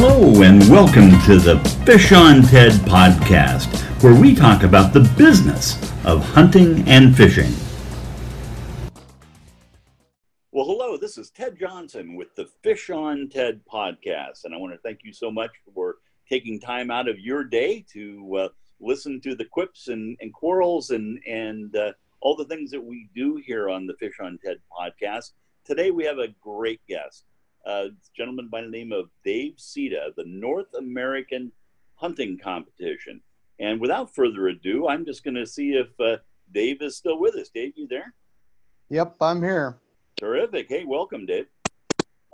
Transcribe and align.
Hello, 0.00 0.42
and 0.42 0.60
welcome 0.70 1.10
to 1.22 1.40
the 1.40 1.58
Fish 1.84 2.12
on 2.12 2.42
Ted 2.42 2.70
podcast, 2.82 3.66
where 4.00 4.14
we 4.14 4.32
talk 4.32 4.62
about 4.62 4.92
the 4.92 5.00
business 5.18 5.74
of 6.04 6.24
hunting 6.24 6.88
and 6.88 7.16
fishing. 7.16 7.52
Well, 10.52 10.66
hello, 10.66 10.96
this 10.96 11.18
is 11.18 11.30
Ted 11.30 11.58
Johnson 11.58 12.14
with 12.14 12.32
the 12.36 12.46
Fish 12.62 12.90
on 12.90 13.28
Ted 13.28 13.60
podcast, 13.66 14.44
and 14.44 14.54
I 14.54 14.58
want 14.58 14.72
to 14.72 14.78
thank 14.78 15.00
you 15.02 15.12
so 15.12 15.32
much 15.32 15.50
for 15.74 15.96
taking 16.30 16.60
time 16.60 16.92
out 16.92 17.08
of 17.08 17.18
your 17.18 17.42
day 17.42 17.84
to 17.92 18.36
uh, 18.36 18.48
listen 18.78 19.20
to 19.22 19.34
the 19.34 19.46
quips 19.46 19.88
and, 19.88 20.16
and 20.20 20.32
quarrels 20.32 20.90
and, 20.90 21.18
and 21.26 21.74
uh, 21.74 21.90
all 22.20 22.36
the 22.36 22.44
things 22.44 22.70
that 22.70 22.84
we 22.84 23.10
do 23.16 23.42
here 23.44 23.68
on 23.68 23.88
the 23.88 23.94
Fish 23.94 24.20
on 24.22 24.38
Ted 24.44 24.58
podcast. 24.70 25.32
Today, 25.64 25.90
we 25.90 26.04
have 26.04 26.18
a 26.18 26.28
great 26.40 26.80
guest 26.86 27.24
a 27.68 27.90
gentleman 28.16 28.48
by 28.48 28.62
the 28.62 28.68
name 28.68 28.92
of 28.92 29.10
Dave 29.24 29.54
Sita, 29.58 30.12
the 30.16 30.24
North 30.26 30.72
American 30.76 31.52
Hunting 31.96 32.38
Competition. 32.42 33.20
And 33.60 33.80
without 33.80 34.14
further 34.14 34.48
ado, 34.48 34.88
I'm 34.88 35.04
just 35.04 35.22
going 35.22 35.34
to 35.34 35.46
see 35.46 35.72
if 35.72 35.88
uh, 36.00 36.16
Dave 36.52 36.80
is 36.80 36.96
still 36.96 37.20
with 37.20 37.34
us. 37.34 37.50
Dave, 37.50 37.74
you 37.76 37.86
there? 37.86 38.14
Yep, 38.88 39.16
I'm 39.20 39.42
here. 39.42 39.76
Terrific. 40.16 40.68
Hey, 40.68 40.84
welcome, 40.84 41.26
Dave. 41.26 41.46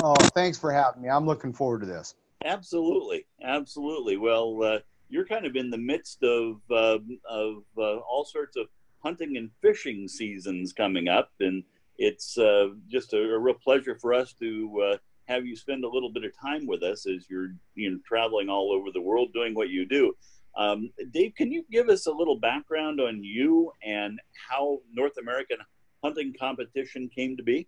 Oh, 0.02 0.15
thanks 0.34 0.59
for 0.59 0.70
having 0.70 1.02
me. 1.02 1.09
I'm 1.09 1.27
looking 1.27 1.53
forward 1.53 1.80
to 1.80 1.87
this. 1.87 2.14
Absolutely, 2.45 3.27
absolutely. 3.42 4.16
Well, 4.19 4.62
uh, 4.62 4.78
you're 5.09 5.27
kind 5.27 5.47
of 5.47 5.56
in 5.56 5.70
the 5.70 5.78
midst 5.78 6.23
of 6.23 6.61
uh, 6.70 6.98
of 7.28 7.62
uh, 7.77 7.97
all 7.97 8.25
sorts 8.25 8.56
of 8.56 8.66
hunting 9.03 9.37
and 9.37 9.51
fishing 9.62 10.06
seasons 10.06 10.73
coming 10.73 11.09
up, 11.09 11.30
and 11.41 11.64
it's 11.97 12.36
uh, 12.36 12.69
just 12.89 13.14
a, 13.14 13.19
a, 13.19 13.39
real 13.39 13.55
pleasure 13.55 13.97
for 13.98 14.12
us 14.12 14.33
to 14.34 14.92
uh, 14.92 14.97
have 15.27 15.47
you 15.47 15.56
spend 15.56 15.84
a 15.84 15.89
little 15.89 16.11
bit 16.11 16.25
of 16.25 16.33
time 16.41 16.67
with 16.67 16.83
us 16.83 17.06
as 17.06 17.27
you're 17.28 17.48
you 17.75 17.91
know 17.91 17.98
traveling 18.06 18.48
all 18.48 18.72
over 18.72 18.91
the 18.92 19.00
world 19.00 19.33
doing 19.33 19.55
what 19.55 19.69
you 19.69 19.86
do. 19.86 20.12
Um, 20.56 20.91
Dave, 21.12 21.34
can 21.36 21.50
you 21.50 21.64
give 21.70 21.89
us 21.89 22.06
a 22.06 22.12
little 22.12 22.39
background 22.39 23.00
on 23.00 23.25
you 23.25 23.72
and 23.84 24.20
how 24.48 24.78
North 24.92 25.17
American 25.20 25.58
hunting 26.02 26.33
competition 26.39 27.08
came 27.08 27.36
to 27.36 27.42
be? 27.42 27.67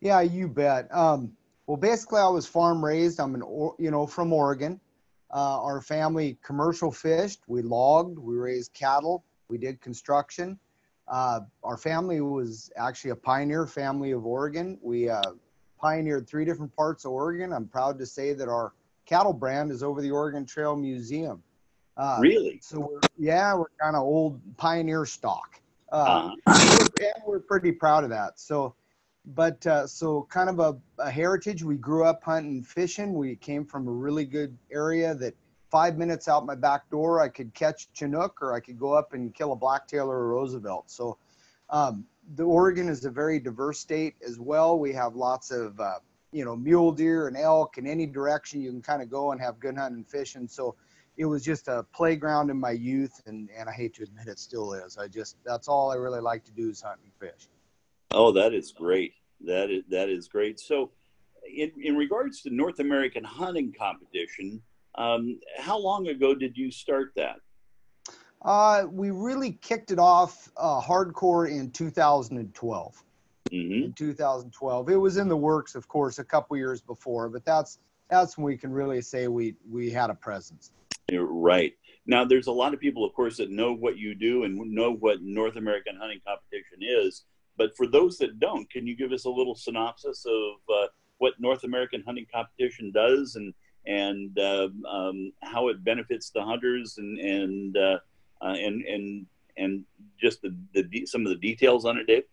Yeah, 0.00 0.20
you 0.20 0.48
bet. 0.48 0.88
Um, 0.94 1.32
well, 1.66 1.76
basically, 1.76 2.20
I 2.20 2.28
was 2.28 2.46
farm 2.46 2.84
raised. 2.84 3.20
I'm 3.20 3.34
an 3.34 3.42
you 3.78 3.90
know 3.90 4.06
from 4.06 4.32
Oregon. 4.32 4.80
Uh, 5.32 5.62
our 5.62 5.80
family 5.80 6.36
commercial 6.44 6.92
fished. 6.92 7.40
We 7.46 7.62
logged. 7.62 8.18
We 8.18 8.36
raised 8.36 8.74
cattle. 8.74 9.24
We 9.48 9.58
did 9.58 9.80
construction. 9.80 10.58
Uh, 11.08 11.40
our 11.64 11.76
family 11.76 12.20
was 12.20 12.70
actually 12.76 13.10
a 13.10 13.16
pioneer 13.16 13.66
family 13.66 14.12
of 14.12 14.24
Oregon. 14.26 14.78
We 14.82 15.08
uh, 15.08 15.32
pioneered 15.82 16.28
three 16.28 16.44
different 16.44 16.74
parts 16.76 17.04
of 17.04 17.12
Oregon. 17.12 17.52
I'm 17.52 17.66
proud 17.66 17.98
to 17.98 18.06
say 18.06 18.32
that 18.32 18.48
our 18.48 18.72
cattle 19.04 19.32
brand 19.32 19.70
is 19.70 19.82
over 19.82 20.00
the 20.00 20.10
Oregon 20.10 20.46
Trail 20.46 20.76
Museum. 20.76 21.42
Uh, 21.96 22.18
really? 22.20 22.58
So 22.62 22.80
we're, 22.80 23.00
yeah, 23.18 23.54
we're 23.54 23.66
kind 23.80 23.96
of 23.96 24.02
old 24.02 24.40
pioneer 24.56 25.04
stock. 25.04 25.60
Uh, 25.90 26.32
uh-huh. 26.46 26.88
and 27.00 27.22
we're 27.26 27.40
pretty 27.40 27.72
proud 27.72 28.04
of 28.04 28.10
that. 28.10 28.40
So, 28.40 28.74
but 29.34 29.66
uh, 29.66 29.86
so 29.86 30.26
kind 30.30 30.48
of 30.48 30.58
a, 30.58 30.76
a, 30.98 31.10
heritage. 31.10 31.62
We 31.62 31.76
grew 31.76 32.04
up 32.04 32.24
hunting, 32.24 32.62
fishing. 32.62 33.12
We 33.12 33.36
came 33.36 33.66
from 33.66 33.86
a 33.86 33.90
really 33.90 34.24
good 34.24 34.56
area 34.72 35.14
that 35.16 35.34
five 35.70 35.98
minutes 35.98 36.28
out 36.28 36.46
my 36.46 36.54
back 36.54 36.88
door, 36.90 37.20
I 37.20 37.28
could 37.28 37.52
catch 37.52 37.88
Chinook 37.92 38.40
or 38.40 38.54
I 38.54 38.60
could 38.60 38.78
go 38.78 38.94
up 38.94 39.12
and 39.12 39.34
kill 39.34 39.52
a 39.52 39.56
blacktail 39.56 40.10
or 40.10 40.24
a 40.24 40.26
Roosevelt. 40.28 40.90
So, 40.90 41.18
um, 41.68 42.06
the 42.34 42.44
Oregon 42.44 42.88
is 42.88 43.04
a 43.04 43.10
very 43.10 43.38
diverse 43.38 43.78
state 43.78 44.14
as 44.26 44.38
well. 44.38 44.78
We 44.78 44.92
have 44.92 45.14
lots 45.14 45.50
of 45.50 45.78
uh, 45.78 45.98
you 46.32 46.44
know 46.44 46.56
mule 46.56 46.92
deer 46.92 47.28
and 47.28 47.36
elk 47.36 47.78
in 47.78 47.86
any 47.86 48.06
direction 48.06 48.60
you 48.60 48.70
can 48.70 48.82
kind 48.82 49.02
of 49.02 49.10
go 49.10 49.32
and 49.32 49.40
have 49.40 49.60
good 49.60 49.76
hunting 49.76 49.98
and 49.98 50.08
fishing. 50.08 50.48
So 50.48 50.74
it 51.16 51.26
was 51.26 51.44
just 51.44 51.68
a 51.68 51.84
playground 51.92 52.50
in 52.50 52.58
my 52.58 52.70
youth, 52.70 53.20
and 53.26 53.48
and 53.56 53.68
I 53.68 53.72
hate 53.72 53.94
to 53.94 54.02
admit 54.02 54.28
it 54.28 54.38
still 54.38 54.72
is. 54.72 54.96
I 54.96 55.08
just 55.08 55.36
that's 55.44 55.68
all 55.68 55.90
I 55.90 55.96
really 55.96 56.20
like 56.20 56.44
to 56.44 56.52
do 56.52 56.70
is 56.70 56.80
hunt 56.80 57.00
and 57.02 57.12
fish. 57.14 57.48
Oh, 58.10 58.32
that 58.32 58.54
is 58.54 58.72
great. 58.72 59.14
That 59.44 59.70
is 59.70 59.84
that 59.90 60.08
is 60.08 60.28
great. 60.28 60.58
So, 60.58 60.90
in 61.54 61.70
in 61.82 61.96
regards 61.96 62.42
to 62.42 62.50
North 62.50 62.78
American 62.78 63.24
hunting 63.24 63.74
competition, 63.78 64.62
um, 64.94 65.38
how 65.58 65.78
long 65.78 66.08
ago 66.08 66.34
did 66.34 66.56
you 66.56 66.70
start 66.70 67.12
that? 67.16 67.36
Uh, 68.44 68.84
we 68.90 69.10
really 69.10 69.52
kicked 69.62 69.90
it 69.90 69.98
off 69.98 70.50
uh, 70.56 70.80
hardcore 70.80 71.50
in 71.50 71.70
2012. 71.70 73.04
Mm-hmm. 73.50 73.84
In 73.84 73.92
2012, 73.92 74.88
it 74.88 74.96
was 74.96 75.16
in 75.16 75.28
the 75.28 75.36
works, 75.36 75.74
of 75.74 75.86
course, 75.86 76.18
a 76.18 76.24
couple 76.24 76.56
years 76.56 76.80
before, 76.80 77.28
but 77.28 77.44
that's 77.44 77.78
that's 78.08 78.36
when 78.36 78.44
we 78.44 78.56
can 78.56 78.72
really 78.72 79.02
say 79.02 79.28
we 79.28 79.54
we 79.70 79.90
had 79.90 80.10
a 80.10 80.14
presence. 80.14 80.70
You're 81.10 81.26
right. 81.26 81.74
Now, 82.06 82.24
there's 82.24 82.46
a 82.46 82.52
lot 82.52 82.72
of 82.74 82.80
people, 82.80 83.04
of 83.04 83.12
course, 83.12 83.36
that 83.36 83.50
know 83.50 83.74
what 83.74 83.96
you 83.96 84.14
do 84.14 84.44
and 84.44 84.56
know 84.72 84.92
what 84.92 85.22
North 85.22 85.56
American 85.56 85.96
hunting 85.96 86.20
competition 86.26 86.78
is. 86.80 87.24
But 87.56 87.76
for 87.76 87.86
those 87.86 88.16
that 88.18 88.40
don't, 88.40 88.68
can 88.70 88.86
you 88.86 88.96
give 88.96 89.12
us 89.12 89.24
a 89.24 89.30
little 89.30 89.54
synopsis 89.54 90.24
of 90.26 90.74
uh, 90.74 90.86
what 91.18 91.34
North 91.38 91.64
American 91.64 92.02
hunting 92.04 92.26
competition 92.32 92.90
does 92.92 93.36
and 93.36 93.54
and 93.84 94.38
uh, 94.38 94.68
um, 94.88 95.32
how 95.42 95.68
it 95.68 95.84
benefits 95.84 96.30
the 96.30 96.42
hunters 96.42 96.98
and 96.98 97.18
and 97.18 97.76
uh, 98.42 98.54
and 98.54 98.82
and 98.82 99.26
and 99.56 99.84
just 100.20 100.42
the, 100.42 100.54
the 100.72 101.06
some 101.06 101.22
of 101.22 101.28
the 101.28 101.36
details 101.36 101.84
on 101.84 101.98
it, 101.98 102.06
Dave? 102.06 102.24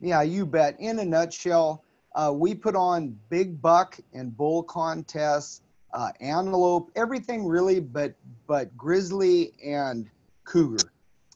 Yeah, 0.00 0.22
you 0.22 0.46
bet. 0.46 0.76
In 0.78 0.98
a 0.98 1.04
nutshell, 1.04 1.82
uh, 2.14 2.32
we 2.34 2.54
put 2.54 2.76
on 2.76 3.18
big 3.28 3.60
buck 3.60 3.98
and 4.12 4.36
bull 4.36 4.62
contests, 4.62 5.62
uh, 5.94 6.10
antelope, 6.20 6.90
everything 6.96 7.46
really, 7.46 7.80
but 7.80 8.14
but 8.46 8.74
grizzly 8.76 9.52
and 9.64 10.08
cougar. 10.44 10.90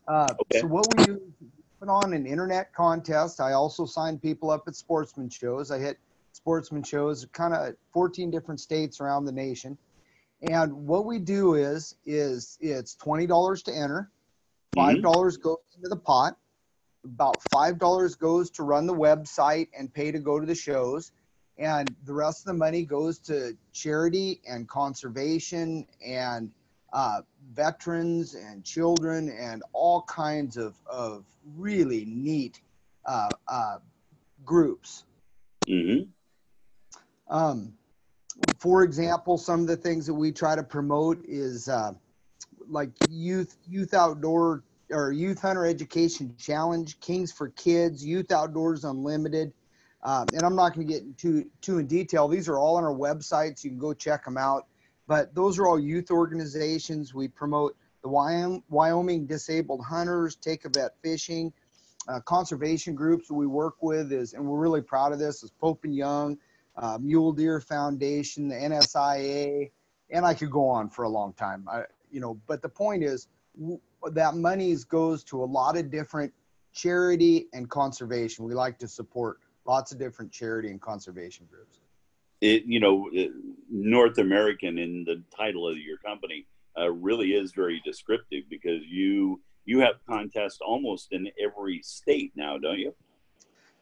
Uh, 0.09 0.29
okay. 0.41 0.61
So 0.61 0.67
what 0.67 0.87
we 0.97 1.05
do 1.05 1.21
put 1.81 1.89
on 1.89 2.13
an 2.13 2.27
internet 2.27 2.73
contest. 2.75 3.41
I 3.41 3.53
also 3.53 3.87
sign 3.87 4.19
people 4.19 4.51
up 4.51 4.65
at 4.69 4.77
sportsman 4.77 5.31
shows. 5.31 5.71
I 5.71 5.79
hit 5.79 5.99
sportsman 6.33 6.83
shows, 6.83 7.27
kind 7.33 7.55
of 7.55 7.75
14 7.95 8.31
different 8.31 8.61
states 8.61 9.01
around 9.01 9.25
the 9.25 9.33
nation. 9.33 9.77
And 10.43 10.87
what 10.87 11.05
we 11.05 11.19
do 11.19 11.55
is 11.55 11.95
is 12.07 12.57
it's 12.61 12.95
twenty 12.95 13.27
dollars 13.27 13.63
to 13.65 13.73
enter, 13.73 14.11
five 14.75 14.97
mm-hmm. 14.97 15.03
dollars 15.03 15.37
mm-hmm. 15.37 15.49
goes 15.49 15.59
into 15.77 15.89
the 15.89 15.97
pot, 15.97 16.37
about 17.05 17.43
five 17.53 17.79
dollars 17.79 18.15
goes 18.15 18.51
to 18.53 18.63
run 18.63 18.87
the 18.87 18.95
website 18.95 19.69
and 19.79 19.93
pay 19.93 20.11
to 20.11 20.19
go 20.19 20.41
to 20.41 20.47
the 20.47 20.55
shows, 20.55 21.13
and 21.59 21.95
the 22.07 22.15
rest 22.15 22.41
of 22.41 22.47
the 22.47 22.59
money 22.59 22.85
goes 22.85 23.19
to 23.19 23.57
charity 23.73 24.41
and 24.49 24.67
conservation 24.67 25.87
and 26.05 26.51
uh, 26.93 27.21
veterans 27.53 28.35
and 28.35 28.65
children 28.65 29.29
and 29.29 29.63
all 29.75 30.03
kinds 30.03 30.57
of 30.57 30.75
of 30.87 31.25
really 31.57 32.05
neat 32.07 32.61
uh, 33.05 33.29
uh, 33.47 33.77
groups. 34.45 35.05
Mm-hmm. 35.69 36.09
Um, 37.29 37.75
for 38.59 38.83
example, 38.83 39.39
some 39.39 39.61
of 39.61 39.67
the 39.67 39.77
things 39.77 40.07
that 40.07 40.15
we 40.15 40.33
try 40.33 40.57
to 40.57 40.63
promote 40.63 41.25
is 41.25 41.69
uh, 41.69 41.93
like 42.69 42.91
youth 43.01 43.57
youth 43.69 43.95
outdoor 43.95 44.65
or 44.91 45.13
youth 45.13 45.41
hunter 45.41 45.67
education 45.67 46.35
challenge, 46.37 47.01
Kings 47.01 47.33
for 47.33 47.49
Kids, 47.51 48.05
Youth 48.05 48.33
Outdoors 48.33 48.85
Unlimited. 48.85 49.53
Um, 50.03 50.33
and 50.35 50.45
I'm 50.47 50.57
not 50.57 50.75
going 50.75 50.87
to 50.87 50.93
get 50.93 51.19
too 51.19 51.51
too 51.61 51.79
in 51.79 51.87
detail. 51.87 52.29
These 52.29 52.49
are 52.49 52.59
all 52.59 52.77
on 52.77 52.85
our 52.85 52.95
websites. 52.95 53.63
You 53.65 53.71
can 53.71 53.79
go 53.79 53.93
check 53.93 54.25
them 54.25 54.37
out. 54.37 54.67
But 55.07 55.35
those 55.35 55.59
are 55.59 55.67
all 55.67 55.79
youth 55.79 56.11
organizations. 56.11 57.13
We 57.13 57.29
promote 57.29 57.77
the 58.03 58.09
Wyoming 58.09 59.27
Disabled 59.27 59.85
Hunters, 59.85 60.37
Take 60.37 60.65
a 60.65 60.69
Vet 60.69 60.93
Fishing, 61.03 61.53
uh, 62.09 62.21
conservation 62.21 62.95
groups 62.95 63.31
we 63.31 63.47
work 63.47 63.83
with 63.83 64.13
is, 64.13 64.33
and 64.33 64.45
we're 64.45 64.59
really 64.59 64.81
proud 64.81 65.13
of 65.13 65.19
this, 65.19 65.43
is 65.43 65.51
Pope 65.51 65.85
and 65.85 65.95
Young, 65.95 66.39
uh, 66.81 66.99
Mule 67.01 67.33
Deer 67.33 67.61
Foundation, 67.61 68.49
the 68.49 68.55
NSIA, 68.55 69.71
and 70.11 70.25
I 70.25 70.35
could 70.35 70.51
go 70.51 70.67
on 70.67 70.89
for 70.89 71.05
a 71.05 71.09
long 71.09 71.35
time. 71.35 71.67
I, 71.71 71.83
you 72.11 72.21
know, 72.21 72.41
but 72.47 72.63
the 72.63 72.69
point 72.69 73.05
is 73.05 73.29
w- 73.59 73.81
that 74.13 74.35
money 74.35 74.75
goes 74.89 75.23
to 75.25 75.43
a 75.43 75.45
lot 75.45 75.77
of 75.77 75.91
different 75.91 76.33
charity 76.73 77.47
and 77.53 77.69
conservation. 77.69 78.45
We 78.45 78.55
like 78.55 78.79
to 78.79 78.89
support 78.89 79.39
lots 79.67 79.93
of 79.93 79.99
different 79.99 80.33
charity 80.33 80.71
and 80.71 80.81
conservation 80.81 81.47
groups. 81.51 81.81
It, 82.41 82.65
you 82.65 82.81
know, 82.81 83.11
North 83.71 84.17
American 84.17 84.79
in 84.79 85.05
the 85.05 85.23
title 85.37 85.69
of 85.69 85.77
your 85.77 85.99
company 85.99 86.47
uh, 86.79 86.91
really 86.91 87.35
is 87.35 87.53
very 87.53 87.83
descriptive 87.85 88.45
because 88.49 88.83
you 88.89 89.41
you 89.67 89.81
have 89.81 89.97
contests 90.09 90.59
almost 90.67 91.09
in 91.13 91.29
every 91.39 91.83
state 91.83 92.33
now, 92.35 92.57
don't 92.57 92.79
you? 92.79 92.95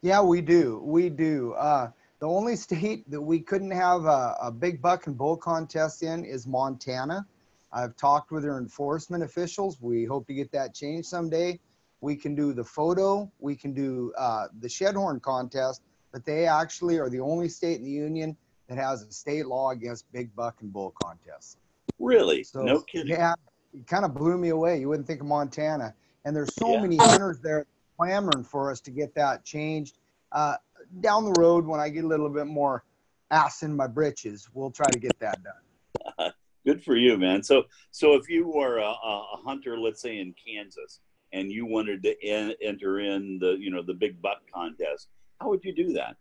Yeah, 0.01 0.21
we 0.21 0.41
do. 0.41 0.81
We 0.83 1.09
do. 1.09 1.53
Uh, 1.53 1.91
the 2.19 2.27
only 2.27 2.55
state 2.55 3.09
that 3.09 3.21
we 3.21 3.39
couldn't 3.39 3.71
have 3.71 4.05
a, 4.05 4.35
a 4.41 4.51
big 4.51 4.81
buck 4.81 5.07
and 5.07 5.17
bull 5.17 5.37
contest 5.37 6.03
in 6.03 6.25
is 6.25 6.45
Montana. 6.45 7.25
I've 7.71 7.95
talked 7.95 8.31
with 8.31 8.43
their 8.43 8.57
enforcement 8.57 9.23
officials. 9.23 9.79
We 9.81 10.05
hope 10.05 10.27
to 10.27 10.33
get 10.33 10.51
that 10.51 10.73
changed 10.73 11.07
someday. 11.07 11.59
We 12.01 12.15
can 12.15 12.33
do 12.33 12.53
the 12.53 12.63
photo, 12.63 13.29
we 13.39 13.55
can 13.55 13.73
do 13.73 14.13
uh, 14.17 14.47
the 14.61 14.69
shed 14.69 14.95
horn 14.95 15.19
contest, 15.19 15.81
but 16.13 16.25
they 16.25 16.47
actually 16.47 16.97
are 16.97 17.09
the 17.09 17.19
only 17.19 17.49
state 17.49 17.77
in 17.77 17.83
the 17.83 17.91
union 17.91 18.37
that 18.69 18.77
has 18.77 19.03
a 19.03 19.11
state 19.11 19.47
law 19.47 19.71
against 19.71 20.09
big 20.13 20.33
buck 20.33 20.55
and 20.61 20.71
bull 20.71 20.93
contests. 21.03 21.57
Really? 21.99 22.43
So, 22.43 22.61
no 22.61 22.79
kidding. 22.81 23.11
Yeah, 23.11 23.33
it 23.73 23.85
kind 23.85 24.05
of 24.05 24.13
blew 24.13 24.37
me 24.37 24.49
away. 24.49 24.79
You 24.79 24.87
wouldn't 24.87 25.07
think 25.07 25.19
of 25.19 25.27
Montana, 25.27 25.93
and 26.23 26.33
there's 26.33 26.55
so 26.55 26.75
yeah. 26.75 26.81
many 26.81 26.95
hunters 26.95 27.39
there 27.39 27.65
clamoring 27.97 28.45
for 28.45 28.71
us 28.71 28.79
to 28.81 28.91
get 28.91 29.13
that 29.15 29.43
changed. 29.43 29.97
Uh, 30.31 30.55
down 31.01 31.25
the 31.25 31.39
road, 31.39 31.65
when 31.65 31.79
I 31.79 31.89
get 31.89 32.03
a 32.03 32.07
little 32.07 32.29
bit 32.29 32.47
more 32.47 32.83
ass 33.31 33.63
in 33.63 33.75
my 33.75 33.87
britches, 33.87 34.47
we'll 34.53 34.71
try 34.71 34.89
to 34.89 34.99
get 34.99 35.17
that 35.19 35.39
done. 35.43 36.31
Good 36.65 36.83
for 36.83 36.95
you, 36.95 37.17
man. 37.17 37.41
So, 37.41 37.63
so 37.91 38.13
if 38.13 38.29
you 38.29 38.47
were 38.47 38.77
a, 38.77 38.89
a 38.89 39.37
hunter, 39.43 39.77
let's 39.77 40.01
say 40.01 40.19
in 40.19 40.33
Kansas, 40.45 40.99
and 41.31 41.51
you 41.51 41.65
wanted 41.65 42.03
to 42.03 42.25
en- 42.25 42.55
enter 42.61 42.99
in 42.99 43.39
the, 43.39 43.55
you 43.59 43.71
know, 43.71 43.81
the 43.81 43.93
big 43.93 44.21
buck 44.21 44.39
contest, 44.53 45.07
how 45.39 45.49
would 45.49 45.63
you 45.63 45.73
do 45.73 45.93
that? 45.93 46.15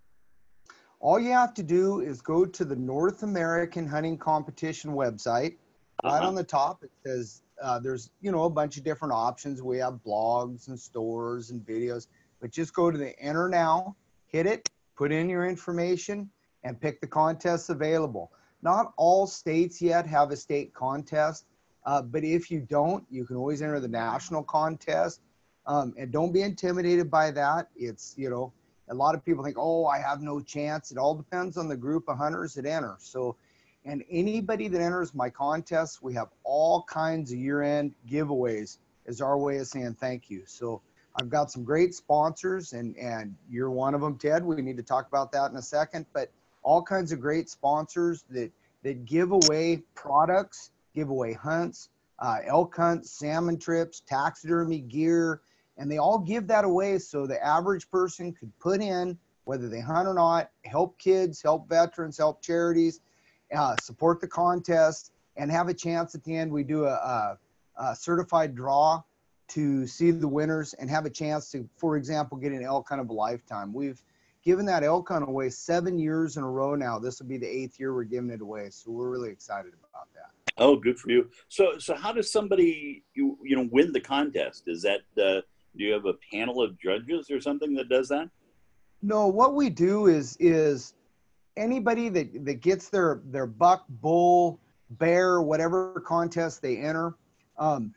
All 1.00 1.19
you 1.19 1.32
have 1.32 1.55
to 1.55 1.62
do 1.62 2.00
is 2.00 2.20
go 2.20 2.44
to 2.44 2.65
the 2.65 2.76
North 2.76 3.23
American 3.23 3.87
Hunting 3.87 4.19
Competition 4.19 4.93
website. 4.93 5.56
Uh-huh. 6.05 6.17
Right 6.17 6.25
on 6.25 6.35
the 6.35 6.44
top, 6.44 6.82
it 6.82 6.91
says 7.05 7.43
uh, 7.62 7.79
there's 7.79 8.11
you 8.20 8.31
know 8.31 8.44
a 8.44 8.50
bunch 8.50 8.76
of 8.76 8.85
different 8.85 9.12
options. 9.12 9.62
We 9.62 9.79
have 9.79 10.00
blogs 10.06 10.69
and 10.69 10.79
stores 10.79 11.50
and 11.50 11.61
videos, 11.61 12.06
but 12.41 12.50
just 12.50 12.73
go 12.75 12.91
to 12.91 12.99
the 12.99 13.19
enter 13.20 13.49
now, 13.49 13.97
hit 14.28 14.46
it, 14.46 14.69
put 14.96 15.12
in 15.12 15.28
your 15.28 15.46
information, 15.46 16.30
and 16.64 16.80
pick 16.80 17.00
the 17.00 17.06
contests 17.06 17.69
available. 17.69 18.30
Not 18.62 18.92
all 18.96 19.26
states 19.26 19.80
yet 19.80 20.06
have 20.06 20.30
a 20.30 20.36
state 20.36 20.75
contest, 20.75 21.46
uh, 21.86 22.02
but 22.02 22.25
if 22.25 22.50
you 22.50 22.60
don't, 22.60 23.04
you 23.10 23.25
can 23.25 23.36
always 23.36 23.62
enter 23.62 23.80
the 23.80 23.88
national 23.88 24.42
contest. 24.42 25.20
Um, 25.66 25.94
and 25.98 26.10
don't 26.10 26.32
be 26.32 26.42
intimidated 26.42 27.10
by 27.10 27.30
that. 27.32 27.69
It's 27.76 28.14
you 28.16 28.30
know 28.30 28.52
a 28.90 28.94
lot 28.94 29.14
of 29.14 29.25
people 29.25 29.44
think, 29.44 29.56
oh, 29.58 29.86
I 29.86 29.98
have 29.98 30.20
no 30.20 30.40
chance. 30.40 30.90
It 30.90 30.98
all 30.98 31.14
depends 31.14 31.56
on 31.56 31.69
the 31.69 31.76
group 31.76 32.08
of 32.08 32.16
hunters 32.16 32.54
that 32.54 32.66
enter. 32.66 32.96
So, 32.98 33.36
and 33.84 34.02
anybody 34.10 34.69
that 34.69 34.81
enters 34.81 35.14
my 35.14 35.31
contest, 35.31 36.02
we 36.02 36.14
have 36.14 36.28
all 36.44 36.82
kinds 36.84 37.32
of 37.32 37.38
year 37.38 37.62
end 37.62 37.94
giveaways 38.08 38.78
as 39.06 39.20
our 39.20 39.38
way 39.38 39.58
of 39.58 39.66
saying 39.66 39.96
thank 40.00 40.31
you. 40.31 40.42
So, 40.46 40.81
I've 41.20 41.31
got 41.31 41.50
some 41.50 41.65
great 41.65 41.94
sponsors, 41.94 42.73
and, 42.73 42.97
and 42.97 43.35
you're 43.50 43.70
one 43.70 43.94
of 43.94 44.00
them, 44.00 44.17
Ted. 44.19 44.44
We 44.44 44.62
need 44.62 44.76
to 44.76 44.82
talk 44.82 45.09
about 45.09 45.32
that 45.32 45.50
in 45.50 45.56
a 45.56 45.62
second. 45.62 46.06
But 46.12 46.31
all 46.62 46.82
kinds 46.82 47.12
of 47.12 47.20
great 47.20 47.49
sponsors 47.49 48.25
that, 48.31 48.53
that 48.82 49.05
give 49.05 49.32
away 49.32 49.82
products, 49.94 50.70
give 50.94 51.11
away 51.11 51.32
hunts, 51.32 51.88
uh, 52.20 52.38
elk 52.47 52.76
hunts, 52.76 53.11
salmon 53.11 53.59
trips, 53.59 54.03
taxidermy 54.06 54.81
gear, 54.81 55.41
and 55.76 55.91
they 55.91 55.99
all 55.99 56.19
give 56.19 56.47
that 56.49 56.65
away 56.65 56.99
so 56.99 57.26
the 57.26 57.44
average 57.44 57.91
person 57.91 58.32
could 58.32 58.56
put 58.59 58.81
in 58.81 59.19
whether 59.49 59.67
they 59.67 59.81
hunt 59.81 60.06
or 60.06 60.12
not 60.12 60.50
help 60.67 60.99
kids 60.99 61.41
help 61.41 61.67
veterans 61.70 62.19
help 62.19 62.43
charities 62.43 63.00
uh, 63.56 63.75
support 63.81 64.20
the 64.20 64.26
contest 64.26 65.11
and 65.38 65.50
have 65.50 65.69
a 65.69 65.75
chance 65.75 66.15
at 66.15 66.23
the 66.25 66.37
end 66.37 66.53
we 66.53 66.62
do 66.62 66.85
a, 66.85 66.93
a, 66.93 67.38
a, 67.79 67.97
certified 67.97 68.55
draw 68.55 69.03
to 69.48 69.86
see 69.86 70.10
the 70.10 70.28
winners 70.28 70.74
and 70.74 70.90
have 70.90 71.06
a 71.06 71.10
chance 71.10 71.50
to 71.52 71.68
for 71.76 71.96
example 71.96 72.36
get 72.36 72.52
an 72.52 72.62
elk 72.62 72.88
hunt 72.88 73.00
of 73.00 73.08
a 73.08 73.12
lifetime. 73.12 73.72
We've 73.72 74.02
given 74.44 74.66
that 74.66 74.82
elk 74.82 75.08
hunt 75.08 75.28
away 75.28 75.50
seven 75.50 75.98
years 75.98 76.36
in 76.36 76.44
a 76.44 76.50
row 76.50 76.74
now. 76.74 76.98
This 76.98 77.20
will 77.20 77.28
be 77.28 77.38
the 77.38 77.48
eighth 77.48 77.78
year 77.80 77.94
we're 77.94 78.04
giving 78.04 78.30
it 78.30 78.40
away 78.40 78.70
so 78.70 78.90
we're 78.90 79.10
really 79.10 79.30
excited 79.30 79.72
about 79.90 80.08
that. 80.14 80.30
Oh 80.58 80.76
good 80.76 80.98
for 80.98 81.10
you. 81.10 81.30
So 81.48 81.78
so 81.78 81.94
how 81.94 82.12
does 82.12 82.30
somebody 82.30 83.04
you 83.14 83.38
you 83.42 83.56
know 83.56 83.68
win 83.70 83.92
the 83.92 84.00
contest? 84.00 84.64
Is 84.66 84.82
that 84.82 85.00
uh 85.16 85.42
do 85.76 85.84
you 85.84 85.92
have 85.92 86.06
a 86.06 86.14
panel 86.32 86.62
of 86.62 86.78
judges 86.78 87.30
or 87.30 87.40
something 87.40 87.74
that 87.74 87.88
does 87.88 88.08
that? 88.08 88.28
No, 89.02 89.28
what 89.28 89.54
we 89.54 89.70
do 89.70 90.06
is 90.06 90.36
is 90.40 90.94
anybody 91.56 92.08
that, 92.08 92.44
that 92.44 92.60
gets 92.60 92.88
their 92.88 93.20
their 93.26 93.46
buck, 93.46 93.84
bull, 93.88 94.60
bear, 94.90 95.40
whatever 95.42 96.02
contest 96.06 96.62
they 96.62 96.78
enter, 96.78 97.14
um, 97.58 97.94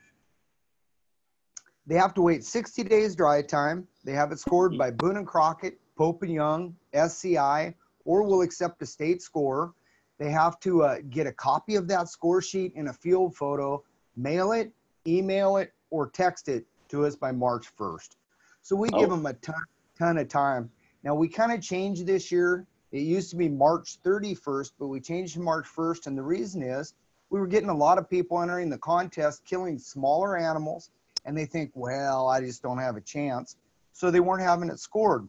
they 1.91 1.97
have 1.97 2.13
to 2.13 2.21
wait 2.21 2.45
60 2.45 2.85
days 2.85 3.17
dry 3.17 3.41
time. 3.41 3.85
They 4.05 4.13
have 4.13 4.31
it 4.31 4.39
scored 4.39 4.77
by 4.77 4.91
Boone 4.91 5.17
and 5.17 5.27
Crockett, 5.27 5.77
Pope 5.97 6.23
and 6.23 6.31
Young, 6.31 6.73
SCI, 6.93 7.75
or 8.05 8.23
will 8.23 8.43
accept 8.43 8.81
a 8.81 8.85
state 8.85 9.21
score. 9.21 9.73
They 10.17 10.31
have 10.31 10.57
to 10.61 10.83
uh, 10.83 10.99
get 11.09 11.27
a 11.27 11.33
copy 11.33 11.75
of 11.75 11.89
that 11.89 12.07
score 12.07 12.41
sheet 12.41 12.71
in 12.75 12.87
a 12.87 12.93
field 12.93 13.35
photo, 13.35 13.83
mail 14.15 14.53
it, 14.53 14.71
email 15.05 15.57
it, 15.57 15.73
or 15.89 16.09
text 16.09 16.47
it 16.47 16.65
to 16.87 17.05
us 17.05 17.17
by 17.17 17.33
March 17.33 17.67
1st. 17.77 18.15
So 18.61 18.77
we 18.77 18.87
oh. 18.93 18.99
give 19.01 19.09
them 19.09 19.25
a 19.25 19.33
ton, 19.33 19.55
ton 19.99 20.17
of 20.17 20.29
time. 20.29 20.71
Now 21.03 21.13
we 21.13 21.27
kind 21.27 21.51
of 21.51 21.61
changed 21.61 22.07
this 22.07 22.31
year. 22.31 22.65
It 22.93 23.01
used 23.01 23.31
to 23.31 23.35
be 23.35 23.49
March 23.49 23.97
31st, 24.01 24.71
but 24.79 24.87
we 24.87 25.01
changed 25.01 25.33
to 25.33 25.41
March 25.41 25.67
1st. 25.67 26.07
And 26.07 26.17
the 26.17 26.23
reason 26.23 26.63
is 26.63 26.93
we 27.29 27.41
were 27.41 27.47
getting 27.47 27.69
a 27.69 27.75
lot 27.75 27.97
of 27.97 28.09
people 28.09 28.41
entering 28.41 28.69
the 28.69 28.77
contest 28.77 29.43
killing 29.43 29.77
smaller 29.77 30.37
animals. 30.37 30.89
And 31.25 31.37
they 31.37 31.45
think, 31.45 31.71
well, 31.73 32.27
I 32.27 32.41
just 32.41 32.61
don't 32.61 32.79
have 32.79 32.95
a 32.95 33.01
chance. 33.01 33.57
So 33.93 34.09
they 34.09 34.19
weren't 34.19 34.43
having 34.43 34.69
it 34.69 34.79
scored. 34.79 35.27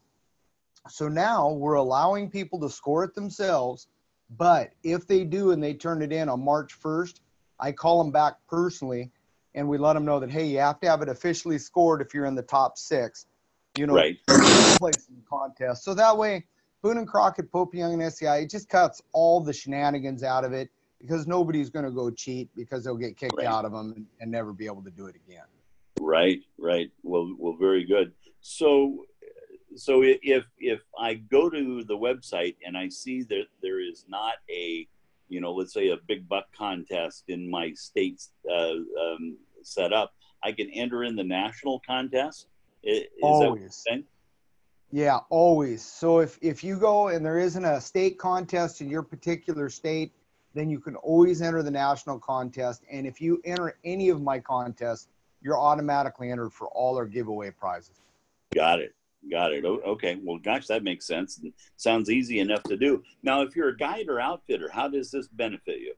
So 0.88 1.08
now 1.08 1.50
we're 1.50 1.74
allowing 1.74 2.30
people 2.30 2.60
to 2.60 2.70
score 2.70 3.04
it 3.04 3.14
themselves. 3.14 3.88
But 4.36 4.72
if 4.82 5.06
they 5.06 5.24
do 5.24 5.50
and 5.50 5.62
they 5.62 5.74
turn 5.74 6.02
it 6.02 6.12
in 6.12 6.28
on 6.28 6.42
March 6.42 6.80
1st, 6.80 7.20
I 7.60 7.72
call 7.72 8.02
them 8.02 8.10
back 8.10 8.34
personally 8.48 9.10
and 9.54 9.68
we 9.68 9.78
let 9.78 9.92
them 9.92 10.04
know 10.04 10.18
that 10.20 10.30
hey, 10.30 10.46
you 10.46 10.58
have 10.58 10.80
to 10.80 10.88
have 10.88 11.02
it 11.02 11.08
officially 11.08 11.58
scored 11.58 12.00
if 12.00 12.14
you're 12.14 12.24
in 12.24 12.34
the 12.34 12.42
top 12.42 12.78
six. 12.78 13.26
You 13.76 13.86
know, 13.86 13.94
right. 13.94 14.18
place 14.26 15.08
in 15.08 15.16
the 15.16 15.22
contest. 15.28 15.84
So 15.84 15.94
that 15.94 16.16
way, 16.16 16.44
Boone 16.82 16.98
and 16.98 17.08
Crockett, 17.08 17.50
Pope 17.50 17.74
Young, 17.74 17.94
and 17.94 18.02
SCI, 18.02 18.38
it 18.38 18.50
just 18.50 18.68
cuts 18.68 19.00
all 19.12 19.40
the 19.40 19.52
shenanigans 19.52 20.22
out 20.22 20.44
of 20.44 20.52
it 20.52 20.68
because 21.00 21.26
nobody's 21.26 21.70
going 21.70 21.84
to 21.84 21.90
go 21.90 22.10
cheat 22.10 22.50
because 22.54 22.84
they'll 22.84 22.96
get 22.96 23.16
kicked 23.16 23.38
right. 23.38 23.46
out 23.46 23.64
of 23.64 23.72
them 23.72 23.92
and, 23.96 24.06
and 24.20 24.30
never 24.30 24.52
be 24.52 24.66
able 24.66 24.82
to 24.82 24.90
do 24.90 25.06
it 25.06 25.16
again. 25.16 25.44
Right, 26.04 26.40
right. 26.58 26.90
Well, 27.04 27.34
well, 27.38 27.56
very 27.58 27.84
good. 27.84 28.12
So, 28.40 29.04
so 29.76 30.02
if 30.02 30.44
if 30.58 30.80
I 30.98 31.14
go 31.14 31.48
to 31.48 31.84
the 31.84 31.96
website 31.96 32.56
and 32.66 32.76
I 32.76 32.88
see 32.88 33.22
that 33.22 33.44
there 33.62 33.80
is 33.80 34.04
not 34.08 34.34
a 34.50 34.88
you 35.28 35.40
know, 35.40 35.52
let's 35.52 35.72
say 35.72 35.88
a 35.88 35.96
big 36.08 36.28
buck 36.28 36.44
contest 36.54 37.24
in 37.28 37.48
my 37.48 37.72
state 37.72 38.20
uh, 38.52 38.72
um, 39.00 39.38
set 39.62 39.92
up, 39.92 40.12
I 40.42 40.52
can 40.52 40.68
enter 40.70 41.04
in 41.04 41.16
the 41.16 41.24
national 41.24 41.80
contest. 41.86 42.48
Is 42.82 43.06
always. 43.22 43.84
Yeah, 44.90 45.20
always. 45.30 45.82
So 45.82 46.18
if 46.18 46.36
if 46.42 46.64
you 46.64 46.76
go 46.76 47.08
and 47.08 47.24
there 47.24 47.38
isn't 47.38 47.64
a 47.64 47.80
state 47.80 48.18
contest 48.18 48.80
in 48.80 48.90
your 48.90 49.02
particular 49.02 49.70
state, 49.70 50.12
then 50.52 50.68
you 50.68 50.80
can 50.80 50.96
always 50.96 51.40
enter 51.40 51.62
the 51.62 51.70
national 51.70 52.18
contest. 52.18 52.82
And 52.90 53.06
if 53.06 53.20
you 53.20 53.40
enter 53.44 53.78
any 53.84 54.08
of 54.10 54.20
my 54.20 54.38
contests, 54.40 55.08
you're 55.42 55.58
automatically 55.58 56.30
entered 56.30 56.52
for 56.52 56.68
all 56.68 56.96
our 56.96 57.06
giveaway 57.06 57.50
prizes. 57.50 58.00
Got 58.54 58.80
it. 58.80 58.94
Got 59.30 59.52
it. 59.52 59.64
Okay. 59.64 60.18
Well, 60.22 60.38
gosh, 60.38 60.66
that 60.66 60.82
makes 60.82 61.06
sense. 61.06 61.40
Sounds 61.76 62.10
easy 62.10 62.40
enough 62.40 62.62
to 62.64 62.76
do. 62.76 63.02
Now, 63.22 63.42
if 63.42 63.54
you're 63.54 63.68
a 63.68 63.76
guide 63.76 64.06
or 64.08 64.20
outfitter, 64.20 64.68
how 64.68 64.88
does 64.88 65.10
this 65.10 65.28
benefit 65.28 65.78
you? 65.80 65.94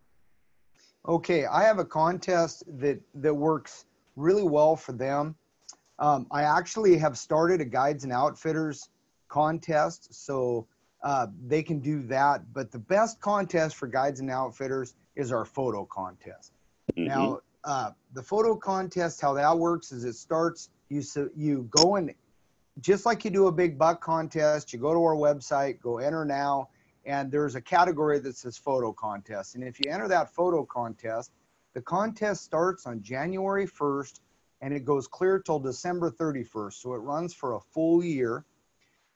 Okay, 1.06 1.44
I 1.44 1.64
have 1.64 1.78
a 1.78 1.84
contest 1.84 2.64
that 2.78 2.98
that 3.16 3.34
works 3.34 3.84
really 4.16 4.42
well 4.42 4.76
for 4.76 4.92
them. 4.92 5.34
Um, 5.98 6.26
I 6.30 6.42
actually 6.42 6.96
have 6.98 7.16
started 7.16 7.60
a 7.60 7.64
guides 7.64 8.04
and 8.04 8.12
outfitters 8.12 8.88
contest, 9.28 10.14
so 10.14 10.66
uh, 11.02 11.26
they 11.46 11.62
can 11.62 11.80
do 11.80 12.02
that. 12.04 12.52
But 12.52 12.72
the 12.72 12.78
best 12.78 13.20
contest 13.20 13.76
for 13.76 13.86
guides 13.86 14.20
and 14.20 14.30
outfitters 14.30 14.94
is 15.16 15.30
our 15.30 15.44
photo 15.44 15.84
contest. 15.84 16.52
Mm-hmm. 16.96 17.08
Now, 17.08 17.40
uh, 17.64 17.90
the 18.12 18.22
photo 18.22 18.54
contest, 18.54 19.20
how 19.20 19.32
that 19.34 19.58
works 19.58 19.92
is 19.92 20.04
it 20.04 20.14
starts. 20.14 20.70
You 20.88 21.02
so 21.02 21.28
you 21.34 21.68
go 21.70 21.96
and 21.96 22.14
just 22.80 23.06
like 23.06 23.24
you 23.24 23.30
do 23.30 23.46
a 23.46 23.52
big 23.52 23.78
buck 23.78 24.00
contest, 24.00 24.72
you 24.72 24.78
go 24.78 24.92
to 24.92 25.00
our 25.00 25.14
website, 25.14 25.80
go 25.80 25.98
enter 25.98 26.24
now, 26.24 26.68
and 27.06 27.30
there's 27.30 27.54
a 27.54 27.60
category 27.60 28.18
that 28.18 28.36
says 28.36 28.56
photo 28.58 28.92
contest. 28.92 29.54
And 29.54 29.64
if 29.64 29.78
you 29.78 29.90
enter 29.90 30.08
that 30.08 30.34
photo 30.34 30.64
contest, 30.64 31.32
the 31.72 31.82
contest 31.82 32.44
starts 32.44 32.86
on 32.86 33.02
January 33.02 33.66
1st 33.66 34.20
and 34.60 34.72
it 34.72 34.84
goes 34.84 35.06
clear 35.06 35.38
till 35.38 35.58
December 35.58 36.10
31st. 36.10 36.74
So 36.74 36.94
it 36.94 36.98
runs 36.98 37.34
for 37.34 37.54
a 37.54 37.60
full 37.60 38.02
year. 38.02 38.44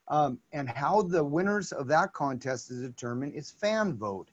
Um, 0.08 0.38
and 0.52 0.68
how 0.68 1.02
the 1.02 1.22
winners 1.22 1.72
of 1.72 1.86
that 1.88 2.12
contest 2.12 2.70
is 2.70 2.80
determined 2.80 3.34
is 3.34 3.50
fan 3.50 3.94
vote. 3.94 4.30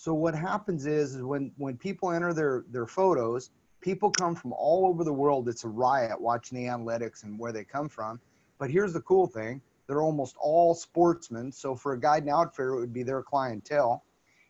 So 0.00 0.14
what 0.14 0.34
happens 0.34 0.86
is, 0.86 1.16
is 1.16 1.22
when, 1.22 1.52
when 1.58 1.76
people 1.76 2.10
enter 2.10 2.32
their, 2.32 2.64
their 2.70 2.86
photos, 2.86 3.50
people 3.82 4.10
come 4.10 4.34
from 4.34 4.54
all 4.54 4.86
over 4.86 5.04
the 5.04 5.12
world. 5.12 5.46
It's 5.46 5.64
a 5.64 5.68
riot 5.68 6.18
watching 6.18 6.56
the 6.56 6.70
analytics 6.70 7.24
and 7.24 7.38
where 7.38 7.52
they 7.52 7.64
come 7.64 7.86
from. 7.86 8.18
But 8.58 8.70
here's 8.70 8.94
the 8.94 9.02
cool 9.02 9.26
thing 9.26 9.60
they're 9.86 10.00
almost 10.00 10.36
all 10.40 10.74
sportsmen. 10.74 11.52
So 11.52 11.74
for 11.74 11.92
a 11.92 12.00
guide 12.00 12.22
and 12.22 12.30
outfitter, 12.30 12.76
it 12.76 12.80
would 12.80 12.94
be 12.94 13.02
their 13.02 13.22
clientele. 13.22 14.02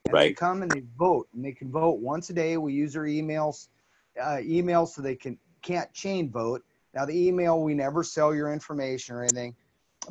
And 0.04 0.14
right. 0.14 0.28
they 0.28 0.34
come 0.34 0.62
and 0.62 0.70
they 0.70 0.84
vote, 0.96 1.26
and 1.34 1.44
they 1.44 1.50
can 1.50 1.72
vote 1.72 1.98
once 1.98 2.30
a 2.30 2.32
day. 2.32 2.56
We 2.56 2.72
use 2.72 2.92
their 2.92 3.06
emails, 3.06 3.66
uh, 4.22 4.38
emails 4.40 4.90
so 4.90 5.02
they 5.02 5.16
can 5.16 5.36
can't 5.62 5.92
chain 5.92 6.30
vote. 6.30 6.62
Now 6.94 7.06
the 7.06 7.26
email, 7.26 7.60
we 7.60 7.74
never 7.74 8.04
sell 8.04 8.32
your 8.32 8.52
information 8.52 9.16
or 9.16 9.24
anything, 9.24 9.56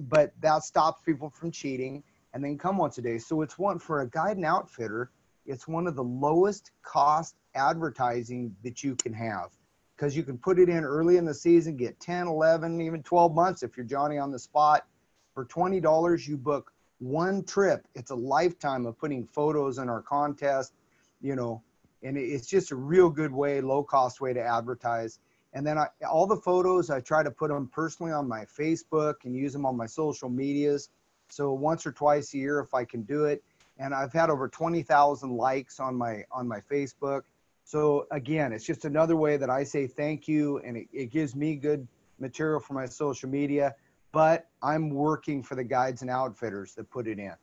but 0.01 0.34
that 0.41 0.63
stops 0.63 1.01
people 1.05 1.29
from 1.29 1.50
cheating. 1.50 2.03
and 2.34 2.43
then 2.43 2.58
come 2.58 2.77
once 2.77 2.98
a 2.98 3.01
day. 3.01 3.19
So 3.19 3.41
it's 3.41 3.58
one 3.58 3.79
for 3.79 4.01
a 4.01 4.10
guide 4.10 4.36
and 4.36 4.46
outfitter. 4.46 5.12
It's 5.49 5.67
one 5.67 5.87
of 5.87 5.95
the 5.95 6.03
lowest 6.03 6.69
cost 6.83 7.35
advertising 7.55 8.55
that 8.63 8.83
you 8.83 8.95
can 8.95 9.13
have 9.13 9.49
because 9.95 10.15
you 10.15 10.21
can 10.21 10.37
put 10.37 10.59
it 10.59 10.69
in 10.69 10.83
early 10.83 11.17
in 11.17 11.25
the 11.25 11.33
season, 11.33 11.75
get 11.75 11.99
10, 11.99 12.27
11, 12.27 12.79
even 12.79 13.01
12 13.01 13.33
months 13.33 13.63
if 13.63 13.75
you're 13.75 13.85
Johnny 13.85 14.19
on 14.19 14.31
the 14.31 14.37
spot. 14.37 14.85
For 15.33 15.45
$20, 15.45 16.27
you 16.27 16.37
book 16.37 16.71
one 16.99 17.43
trip. 17.43 17.87
It's 17.95 18.11
a 18.11 18.15
lifetime 18.15 18.85
of 18.85 18.99
putting 18.99 19.25
photos 19.25 19.79
in 19.79 19.89
our 19.89 20.03
contest, 20.03 20.73
you 21.19 21.35
know, 21.35 21.63
and 22.03 22.15
it's 22.15 22.45
just 22.45 22.69
a 22.69 22.75
real 22.75 23.09
good 23.09 23.33
way, 23.33 23.59
low 23.59 23.83
cost 23.83 24.21
way 24.21 24.33
to 24.33 24.41
advertise. 24.41 25.17
And 25.53 25.65
then 25.65 25.79
I, 25.79 25.87
all 26.07 26.27
the 26.27 26.37
photos, 26.37 26.91
I 26.91 26.99
try 26.99 27.23
to 27.23 27.31
put 27.31 27.49
them 27.49 27.71
personally 27.73 28.11
on 28.11 28.27
my 28.27 28.45
Facebook 28.45 29.15
and 29.23 29.35
use 29.35 29.51
them 29.51 29.65
on 29.65 29.75
my 29.75 29.87
social 29.87 30.29
medias. 30.29 30.89
So 31.29 31.53
once 31.53 31.87
or 31.87 31.91
twice 31.91 32.35
a 32.35 32.37
year, 32.37 32.59
if 32.59 32.75
I 32.75 32.85
can 32.85 33.01
do 33.01 33.25
it. 33.25 33.43
And 33.79 33.93
I've 33.93 34.13
had 34.13 34.29
over 34.29 34.48
20,000 34.48 35.31
likes 35.31 35.79
on 35.79 35.95
my 35.95 36.24
on 36.31 36.48
my 36.48 36.59
Facebook. 36.59 37.21
So 37.63 38.07
again, 38.12 38.51
it's 38.51 38.65
just 38.65 38.86
another 38.86 39.15
way 39.15 39.38
that 39.38 39.50
I 39.50 39.63
say 39.63 39.88
thank 39.88 40.27
you, 40.27 40.59
and 40.59 40.75
it, 40.75 40.88
it 40.91 41.12
gives 41.12 41.36
me 41.36 41.55
good 41.55 41.88
material 42.19 42.59
for 42.59 42.74
my 42.74 42.86
social 42.86 43.29
media. 43.29 43.74
But 44.12 44.48
I'm 44.62 44.89
working 44.89 45.43
for 45.43 45.55
the 45.55 45.63
guides 45.63 46.01
and 46.01 46.09
outfitters 46.12 46.74
that 46.75 46.89
put 46.89 47.07
it 47.07 47.19
in. 47.19 47.33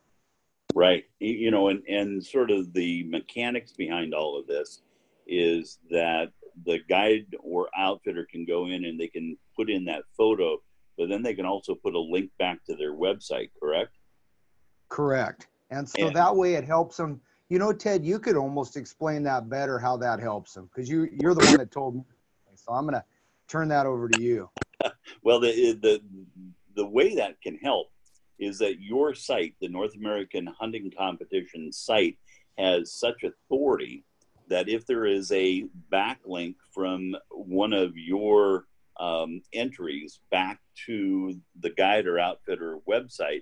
Right. 0.75 1.05
You 1.19 1.49
know, 1.49 1.69
and, 1.69 1.81
and 1.87 2.23
sort 2.23 2.51
of 2.51 2.73
the 2.73 3.03
mechanics 3.05 3.71
behind 3.71 4.13
all 4.13 4.37
of 4.37 4.47
this 4.47 4.81
is 5.25 5.79
that 5.89 6.31
the 6.65 6.79
guide 6.89 7.35
or 7.39 7.69
outfitter 7.77 8.27
can 8.29 8.45
go 8.45 8.67
in 8.67 8.85
and 8.85 8.99
they 8.99 9.07
can 9.07 9.37
put 9.55 9.69
in 9.69 9.85
that 9.85 10.03
photo, 10.15 10.57
but 10.97 11.09
then 11.09 11.23
they 11.23 11.33
can 11.33 11.45
also 11.45 11.75
put 11.75 11.95
a 11.95 11.99
link 11.99 12.29
back 12.37 12.63
to 12.65 12.75
their 12.75 12.93
website, 12.93 13.49
correct? 13.59 13.95
Correct. 14.89 15.47
And 15.69 15.87
so 15.87 16.07
and, 16.07 16.15
that 16.15 16.35
way 16.35 16.53
it 16.53 16.63
helps 16.63 16.97
them 16.97 17.21
you 17.49 17.59
know, 17.59 17.71
Ted, 17.71 18.03
you 18.03 18.19
could 18.19 18.35
almost 18.35 18.75
explain 18.75 19.23
that 19.23 19.49
better 19.49 19.79
how 19.79 19.95
that 19.97 20.19
helps 20.19 20.53
them 20.53 20.69
because 20.73 20.89
you 20.89 21.07
you're 21.21 21.33
the 21.33 21.45
one 21.45 21.57
that 21.57 21.71
told 21.71 21.95
me. 21.95 22.03
So 22.55 22.73
I'm 22.73 22.85
gonna 22.85 23.03
turn 23.47 23.67
that 23.69 23.85
over 23.85 24.09
to 24.09 24.21
you. 24.21 24.49
well, 25.23 25.39
the 25.39 25.73
the 25.81 26.01
the 26.75 26.85
way 26.85 27.15
that 27.15 27.41
can 27.41 27.57
help 27.57 27.91
is 28.39 28.59
that 28.59 28.79
your 28.79 29.15
site, 29.15 29.55
the 29.61 29.69
North 29.69 29.95
American 29.95 30.47
Hunting 30.47 30.91
Competition 30.95 31.71
site, 31.71 32.17
has 32.57 32.91
such 32.91 33.23
authority 33.23 34.03
that 34.49 34.69
if 34.69 34.85
there 34.85 35.05
is 35.05 35.31
a 35.31 35.67
backlink 35.91 36.55
from 36.73 37.15
one 37.29 37.73
of 37.73 37.97
your 37.97 38.65
um, 38.99 39.41
entries 39.53 40.19
back 40.31 40.59
to 40.85 41.39
the 41.59 41.69
guide 41.69 42.07
or 42.07 42.19
outfitter 42.19 42.79
website, 42.87 43.41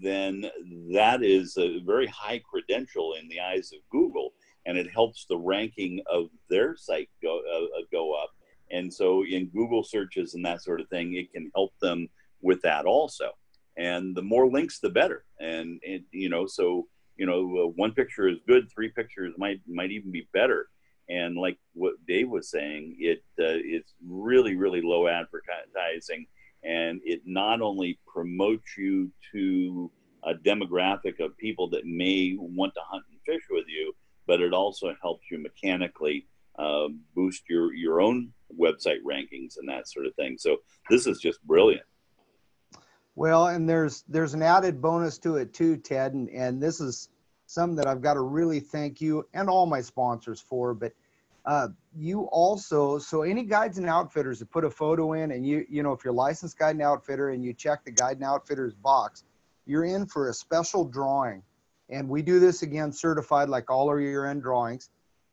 then 0.00 0.46
that 0.92 1.22
is 1.22 1.56
a 1.56 1.80
very 1.80 2.06
high 2.06 2.40
credential 2.40 3.14
in 3.14 3.28
the 3.28 3.40
eyes 3.40 3.72
of 3.72 3.80
Google, 3.90 4.32
and 4.66 4.78
it 4.78 4.90
helps 4.90 5.26
the 5.26 5.38
ranking 5.38 6.00
of 6.10 6.28
their 6.48 6.76
site 6.76 7.10
go 7.22 7.40
uh, 7.50 7.78
uh, 7.78 7.82
go 7.92 8.12
up. 8.12 8.30
And 8.70 8.92
so, 8.92 9.24
in 9.24 9.46
Google 9.46 9.84
searches 9.84 10.34
and 10.34 10.44
that 10.44 10.62
sort 10.62 10.80
of 10.80 10.88
thing, 10.88 11.14
it 11.14 11.32
can 11.32 11.50
help 11.54 11.72
them 11.80 12.08
with 12.40 12.62
that 12.62 12.84
also. 12.84 13.32
And 13.76 14.14
the 14.14 14.22
more 14.22 14.48
links, 14.48 14.78
the 14.78 14.90
better. 14.90 15.24
And, 15.40 15.80
and 15.86 16.04
you 16.12 16.28
know, 16.28 16.46
so 16.46 16.86
you 17.16 17.26
know, 17.26 17.64
uh, 17.64 17.68
one 17.76 17.92
picture 17.92 18.28
is 18.28 18.38
good, 18.46 18.68
three 18.72 18.88
pictures 18.88 19.34
might 19.38 19.60
might 19.66 19.90
even 19.90 20.10
be 20.10 20.28
better. 20.32 20.68
And 21.08 21.36
like 21.36 21.58
what 21.74 21.94
Dave 22.06 22.28
was 22.28 22.50
saying, 22.50 22.96
it 22.98 23.18
uh, 23.38 23.60
it's 23.62 23.94
really 24.06 24.56
really 24.56 24.80
low 24.82 25.06
advertising 25.06 26.26
and 26.64 27.00
it 27.04 27.22
not 27.24 27.60
only 27.60 27.98
promotes 28.06 28.76
you 28.76 29.10
to 29.32 29.90
a 30.24 30.34
demographic 30.34 31.20
of 31.20 31.36
people 31.36 31.68
that 31.70 31.84
may 31.84 32.34
want 32.38 32.72
to 32.74 32.80
hunt 32.86 33.04
and 33.10 33.20
fish 33.26 33.44
with 33.50 33.66
you, 33.68 33.94
but 34.26 34.40
it 34.40 34.54
also 34.54 34.94
helps 35.02 35.24
you 35.30 35.38
mechanically 35.38 36.26
uh, 36.58 36.88
boost 37.14 37.42
your 37.48 37.74
your 37.74 38.00
own 38.00 38.32
website 38.58 39.02
rankings 39.06 39.58
and 39.58 39.68
that 39.68 39.88
sort 39.88 40.06
of 40.06 40.14
thing. 40.14 40.36
So 40.38 40.58
this 40.88 41.06
is 41.06 41.20
just 41.20 41.42
brilliant. 41.44 41.84
Well, 43.16 43.48
and 43.48 43.68
there's 43.68 44.02
there's 44.08 44.34
an 44.34 44.42
added 44.42 44.80
bonus 44.80 45.18
to 45.18 45.36
it 45.36 45.52
too, 45.52 45.76
Ted, 45.76 46.14
and, 46.14 46.28
and 46.30 46.62
this 46.62 46.80
is 46.80 47.10
something 47.46 47.76
that 47.76 47.86
I've 47.86 48.02
got 48.02 48.14
to 48.14 48.20
really 48.20 48.60
thank 48.60 49.00
you 49.00 49.26
and 49.34 49.48
all 49.48 49.66
my 49.66 49.80
sponsors 49.80 50.40
for. 50.40 50.74
But 50.74 50.92
uh, 51.46 51.68
you 51.96 52.22
also, 52.32 52.98
so 52.98 53.22
any 53.22 53.42
guides 53.42 53.76
and 53.78 53.88
outfitters 53.88 54.38
that 54.38 54.50
put 54.50 54.64
a 54.64 54.70
photo 54.70 55.12
in 55.12 55.32
and 55.32 55.46
you, 55.46 55.66
you 55.68 55.82
know, 55.82 55.92
if 55.92 56.02
you're 56.04 56.14
licensed 56.14 56.58
guide 56.58 56.70
and 56.74 56.82
outfitter 56.82 57.30
and 57.30 57.44
you 57.44 57.52
check 57.52 57.84
the 57.84 57.90
guide 57.90 58.16
and 58.16 58.24
outfitters 58.24 58.74
box, 58.74 59.24
you're 59.66 59.84
in 59.84 60.06
for 60.06 60.30
a 60.30 60.34
special 60.34 60.84
drawing. 60.84 61.42
And 61.90 62.08
we 62.08 62.22
do 62.22 62.40
this 62.40 62.62
again 62.62 62.92
certified 62.92 63.50
like 63.50 63.70
all 63.70 63.88
our 63.88 64.00
year 64.00 64.26
end 64.26 64.42
drawings. 64.42 64.88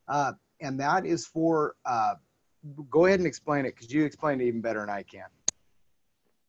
Uh, 0.07 0.33
and 0.59 0.77
that 0.79 1.05
is 1.05 1.25
for, 1.25 1.75
uh, 1.85 2.15
go 2.89 3.05
ahead 3.05 3.19
and 3.19 3.27
explain 3.27 3.65
it 3.65 3.75
because 3.75 3.91
you 3.91 4.03
explain 4.03 4.41
it 4.41 4.45
even 4.45 4.59
better 4.59 4.81
than 4.81 4.89
I 4.89 5.03
can. 5.03 5.25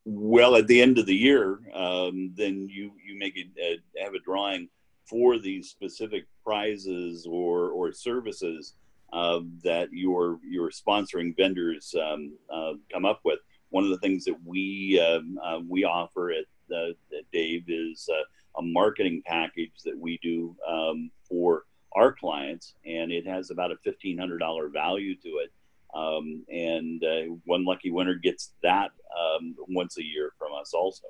Well, 0.04 0.56
at 0.56 0.66
the 0.66 0.82
end 0.82 0.98
of 0.98 1.06
the 1.06 1.14
year, 1.14 1.60
um, 1.72 2.32
then 2.36 2.68
you, 2.68 2.92
you 3.06 3.16
make 3.16 3.36
it, 3.36 3.46
uh, 3.62 4.02
have 4.02 4.14
a 4.14 4.18
drawing 4.18 4.68
for 5.04 5.38
these 5.38 5.70
specific 5.70 6.24
prizes 6.44 7.26
or, 7.30 7.70
or 7.70 7.92
services 7.92 8.74
uh, 9.12 9.40
that 9.62 9.88
your 9.92 10.38
your 10.48 10.70
sponsoring 10.70 11.36
vendors 11.36 11.94
um, 12.00 12.32
uh, 12.52 12.72
come 12.92 13.04
up 13.04 13.20
with. 13.24 13.38
One 13.70 13.84
of 13.84 13.90
the 13.90 13.98
things 13.98 14.24
that 14.24 14.36
we 14.44 15.00
um, 15.00 15.38
uh, 15.42 15.60
we 15.68 15.84
offer 15.84 16.30
at, 16.30 16.44
at 16.70 17.24
Dave 17.32 17.64
is 17.68 18.08
uh, 18.12 18.24
a 18.58 18.62
marketing 18.62 19.22
package 19.24 19.72
that 19.84 19.98
we 19.98 20.18
do 20.22 20.56
um, 20.68 21.10
for 21.28 21.64
our 21.94 22.12
clients, 22.12 22.74
and 22.84 23.12
it 23.12 23.26
has 23.26 23.50
about 23.50 23.72
a 23.72 23.76
fifteen 23.84 24.18
hundred 24.18 24.38
dollar 24.38 24.68
value 24.68 25.14
to 25.16 25.28
it. 25.28 25.52
Um, 25.94 26.44
and 26.50 27.04
uh, 27.04 27.34
one 27.44 27.66
lucky 27.66 27.90
winner 27.90 28.14
gets 28.14 28.54
that 28.62 28.92
um, 29.18 29.54
once 29.68 29.98
a 29.98 30.02
year 30.02 30.32
from 30.38 30.52
us, 30.58 30.72
also. 30.72 31.04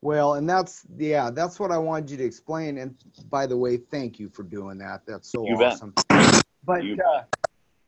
Well, 0.00 0.34
and 0.34 0.48
that's 0.48 0.84
yeah, 0.96 1.30
that's 1.30 1.58
what 1.58 1.72
I 1.72 1.78
wanted 1.78 2.10
you 2.10 2.16
to 2.18 2.24
explain. 2.24 2.78
And 2.78 2.94
by 3.30 3.46
the 3.46 3.56
way, 3.56 3.76
thank 3.76 4.18
you 4.18 4.28
for 4.28 4.44
doing 4.44 4.78
that. 4.78 5.02
That's 5.06 5.30
so 5.30 5.44
you 5.44 5.56
awesome. 5.56 5.92
Bet. 6.08 6.17
But, 6.64 6.82
uh, 6.82 7.22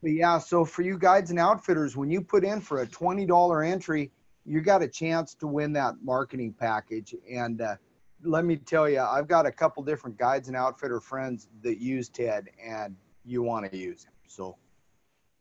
but 0.02 0.12
yeah, 0.12 0.38
so 0.38 0.64
for 0.64 0.82
you 0.82 0.98
guides 0.98 1.30
and 1.30 1.38
outfitters, 1.38 1.96
when 1.96 2.10
you 2.10 2.20
put 2.20 2.44
in 2.44 2.60
for 2.60 2.80
a 2.80 2.86
twenty 2.86 3.26
dollar 3.26 3.62
entry, 3.62 4.10
you 4.46 4.60
got 4.60 4.82
a 4.82 4.88
chance 4.88 5.34
to 5.34 5.46
win 5.46 5.72
that 5.74 5.96
marketing 6.02 6.54
package. 6.58 7.14
And 7.30 7.60
uh, 7.60 7.76
let 8.22 8.44
me 8.44 8.56
tell 8.56 8.88
you, 8.88 9.00
I've 9.00 9.28
got 9.28 9.46
a 9.46 9.52
couple 9.52 9.82
different 9.82 10.18
guides 10.18 10.48
and 10.48 10.56
outfitter 10.56 11.00
friends 11.00 11.48
that 11.62 11.78
use 11.78 12.08
Ted, 12.08 12.48
and 12.64 12.96
you 13.24 13.42
want 13.42 13.70
to 13.70 13.76
use 13.76 14.04
him. 14.04 14.12
So, 14.26 14.56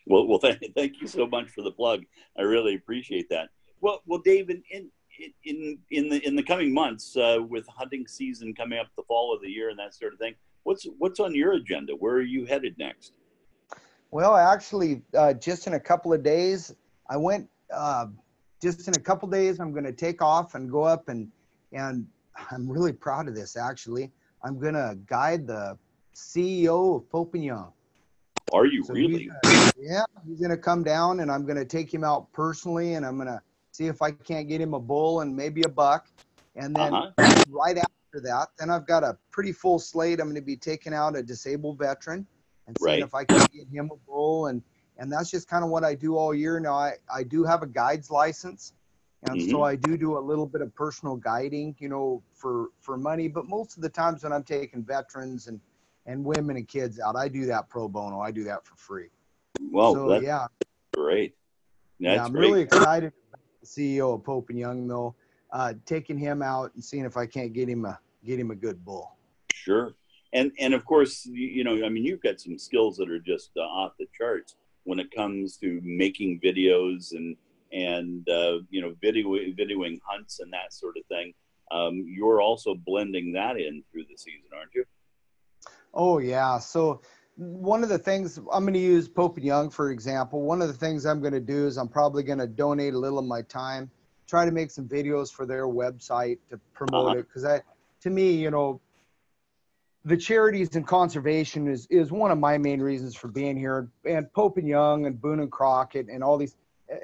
well, 0.05 0.27
well, 0.27 0.39
thank, 0.39 0.59
thank 0.75 1.01
you 1.01 1.07
so 1.07 1.25
much 1.27 1.49
for 1.49 1.61
the 1.61 1.71
plug. 1.71 2.03
I 2.37 2.41
really 2.41 2.75
appreciate 2.75 3.29
that. 3.29 3.49
Well, 3.81 4.01
well, 4.05 4.19
David, 4.19 4.61
in 4.71 4.89
in 5.45 5.77
in 5.91 6.09
the 6.09 6.25
in 6.27 6.35
the 6.35 6.43
coming 6.43 6.73
months, 6.73 7.15
uh, 7.15 7.39
with 7.47 7.65
hunting 7.67 8.07
season 8.07 8.53
coming 8.53 8.79
up, 8.79 8.87
the 8.97 9.03
fall 9.03 9.33
of 9.33 9.41
the 9.41 9.49
year, 9.49 9.69
and 9.69 9.79
that 9.79 9.93
sort 9.95 10.13
of 10.13 10.19
thing, 10.19 10.35
what's 10.63 10.85
what's 10.97 11.19
on 11.19 11.35
your 11.35 11.53
agenda? 11.53 11.93
Where 11.93 12.15
are 12.15 12.21
you 12.21 12.45
headed 12.45 12.77
next? 12.77 13.13
Well, 14.11 14.35
actually, 14.35 15.01
uh, 15.15 15.33
just 15.33 15.67
in 15.67 15.73
a 15.73 15.79
couple 15.79 16.13
of 16.13 16.23
days, 16.23 16.73
I 17.09 17.17
went. 17.17 17.49
Uh, 17.73 18.07
just 18.61 18.87
in 18.87 18.95
a 18.95 18.99
couple 18.99 19.29
of 19.29 19.33
days, 19.33 19.59
I'm 19.59 19.71
going 19.71 19.85
to 19.85 19.93
take 19.93 20.21
off 20.21 20.55
and 20.55 20.69
go 20.69 20.83
up 20.83 21.07
and 21.07 21.31
and 21.71 22.05
I'm 22.51 22.69
really 22.69 22.93
proud 22.93 23.27
of 23.27 23.35
this. 23.35 23.55
Actually, 23.55 24.11
I'm 24.43 24.59
going 24.59 24.73
to 24.73 24.97
guide 25.05 25.47
the 25.47 25.77
CEO 26.15 27.03
of 27.13 27.35
Young. 27.35 27.71
Are 28.51 28.65
you 28.65 28.83
so 28.83 28.93
really? 28.93 29.29
He's 29.43 29.73
yeah, 29.77 30.03
he's 30.27 30.39
going 30.39 30.51
to 30.51 30.57
come 30.57 30.83
down, 30.83 31.19
and 31.19 31.31
I'm 31.31 31.45
going 31.45 31.57
to 31.57 31.65
take 31.65 31.93
him 31.93 32.03
out 32.03 32.31
personally, 32.33 32.95
and 32.95 33.05
I'm 33.05 33.15
going 33.15 33.27
to 33.27 33.41
see 33.71 33.85
if 33.85 34.01
I 34.01 34.11
can't 34.11 34.47
get 34.47 34.59
him 34.59 34.73
a 34.73 34.79
bull 34.79 35.21
and 35.21 35.35
maybe 35.35 35.61
a 35.63 35.69
buck, 35.69 36.07
and 36.55 36.75
then 36.75 36.93
uh-huh. 36.93 37.43
right 37.49 37.77
after 37.77 37.91
that, 38.15 38.49
then 38.57 38.69
I've 38.69 38.87
got 38.87 39.03
a 39.03 39.17
pretty 39.31 39.51
full 39.51 39.79
slate. 39.79 40.19
I'm 40.19 40.27
going 40.27 40.35
to 40.35 40.41
be 40.41 40.55
taking 40.55 40.93
out 40.93 41.15
a 41.15 41.23
disabled 41.23 41.77
veteran 41.77 42.25
and 42.67 42.77
seeing 42.79 42.99
right. 42.99 43.03
if 43.03 43.13
I 43.13 43.23
can 43.23 43.45
get 43.53 43.67
him 43.67 43.89
a 43.93 43.97
bull. 44.07 44.47
And, 44.47 44.61
and 44.97 45.11
that's 45.11 45.29
just 45.29 45.47
kind 45.47 45.63
of 45.63 45.69
what 45.69 45.83
I 45.83 45.95
do 45.95 46.17
all 46.17 46.33
year. 46.33 46.59
Now, 46.59 46.73
I, 46.73 46.93
I 47.13 47.23
do 47.23 47.43
have 47.43 47.63
a 47.63 47.67
guide's 47.67 48.09
license. 48.09 48.73
And 49.23 49.39
mm-hmm. 49.39 49.51
so 49.51 49.63
I 49.63 49.75
do 49.75 49.97
do 49.97 50.17
a 50.17 50.19
little 50.19 50.45
bit 50.45 50.61
of 50.61 50.73
personal 50.73 51.15
guiding, 51.15 51.75
you 51.79 51.89
know, 51.89 52.23
for, 52.33 52.69
for 52.79 52.97
money. 52.97 53.27
But 53.27 53.47
most 53.47 53.75
of 53.75 53.83
the 53.83 53.89
times 53.89 54.23
when 54.23 54.31
I'm 54.31 54.43
taking 54.43 54.83
veterans 54.83 55.47
and, 55.47 55.59
and 56.05 56.23
women 56.23 56.55
and 56.55 56.67
kids 56.67 56.99
out, 56.99 57.15
I 57.15 57.27
do 57.27 57.45
that 57.47 57.69
pro 57.69 57.89
bono. 57.89 58.21
I 58.21 58.31
do 58.31 58.43
that 58.45 58.65
for 58.65 58.75
free. 58.75 59.09
Well, 59.71 59.93
so, 59.93 60.19
yeah. 60.21 60.47
Great. 60.93 61.35
That's 61.99 62.15
yeah, 62.15 62.23
I'm 62.23 62.31
great. 62.31 62.41
really 62.49 62.61
excited 62.61 63.11
the 63.61 63.67
CEO 63.67 64.13
of 64.13 64.23
Pope 64.23 64.49
and 64.49 64.59
Young 64.59 64.87
Mill, 64.87 65.15
uh, 65.51 65.73
taking 65.85 66.17
him 66.17 66.41
out 66.41 66.73
and 66.75 66.83
seeing 66.83 67.05
if 67.05 67.17
I 67.17 67.25
can't 67.25 67.53
get 67.53 67.69
him 67.69 67.85
a 67.85 67.99
get 68.25 68.39
him 68.39 68.51
a 68.51 68.55
good 68.55 68.83
bull. 68.83 69.15
Sure 69.53 69.93
and 70.33 70.51
and 70.59 70.75
of 70.75 70.85
course 70.85 71.25
you 71.25 71.63
know 71.63 71.83
i 71.83 71.89
mean 71.89 72.05
you've 72.05 72.21
got 72.21 72.39
some 72.39 72.55
skills 72.55 72.97
that 72.97 73.09
are 73.09 73.17
just 73.17 73.49
uh, 73.57 73.61
off 73.61 73.93
the 73.97 74.05
charts 74.15 74.57
when 74.83 74.99
it 74.99 75.09
comes 75.09 75.57
to 75.57 75.81
making 75.83 76.39
videos 76.39 77.13
and 77.13 77.35
and 77.71 78.29
uh, 78.29 78.59
you 78.69 78.79
know 78.79 78.93
video 79.01 79.29
videoing 79.57 79.99
hunts 80.05 80.39
and 80.39 80.53
that 80.53 80.71
sort 80.71 80.95
of 80.97 81.05
thing 81.07 81.33
um, 81.71 82.03
you're 82.07 82.41
also 82.41 82.75
blending 82.75 83.31
that 83.33 83.57
in 83.57 83.83
through 83.91 84.05
the 84.09 84.17
season, 84.17 84.49
aren't 84.55 84.73
you? 84.73 84.85
Oh 85.93 86.19
yeah. 86.19 86.57
So 86.59 87.01
one 87.35 87.83
of 87.83 87.89
the 87.89 87.97
things 87.97 88.37
I'm 88.51 88.63
going 88.63 88.73
to 88.73 88.79
use 88.79 89.07
Pope 89.07 89.37
and 89.37 89.45
Young 89.45 89.69
for 89.69 89.91
example. 89.91 90.41
One 90.41 90.61
of 90.61 90.67
the 90.67 90.73
things 90.73 91.05
I'm 91.05 91.21
going 91.21 91.33
to 91.33 91.39
do 91.39 91.67
is 91.67 91.77
I'm 91.77 91.87
probably 91.87 92.23
going 92.23 92.39
to 92.39 92.47
donate 92.47 92.93
a 92.93 92.97
little 92.97 93.19
of 93.19 93.25
my 93.25 93.41
time, 93.43 93.89
try 94.29 94.45
to 94.45 94.51
make 94.51 94.71
some 94.71 94.87
videos 94.87 95.31
for 95.31 95.45
their 95.45 95.67
website 95.67 96.37
to 96.49 96.59
promote 96.73 97.07
uh-huh. 97.07 97.19
it 97.19 97.27
because 97.27 97.45
I, 97.45 97.61
to 98.01 98.09
me, 98.09 98.31
you 98.31 98.51
know, 98.51 98.79
the 100.05 100.15
charities 100.15 100.75
and 100.75 100.87
conservation 100.87 101.67
is 101.67 101.85
is 101.89 102.11
one 102.11 102.31
of 102.31 102.37
my 102.37 102.57
main 102.57 102.81
reasons 102.81 103.15
for 103.15 103.27
being 103.27 103.57
here. 103.57 103.89
And 104.05 104.31
Pope 104.33 104.57
and 104.57 104.67
Young 104.67 105.05
and 105.05 105.19
Boone 105.19 105.39
and 105.39 105.51
Crockett 105.51 106.07
and 106.09 106.23
all 106.23 106.37
these 106.37 106.55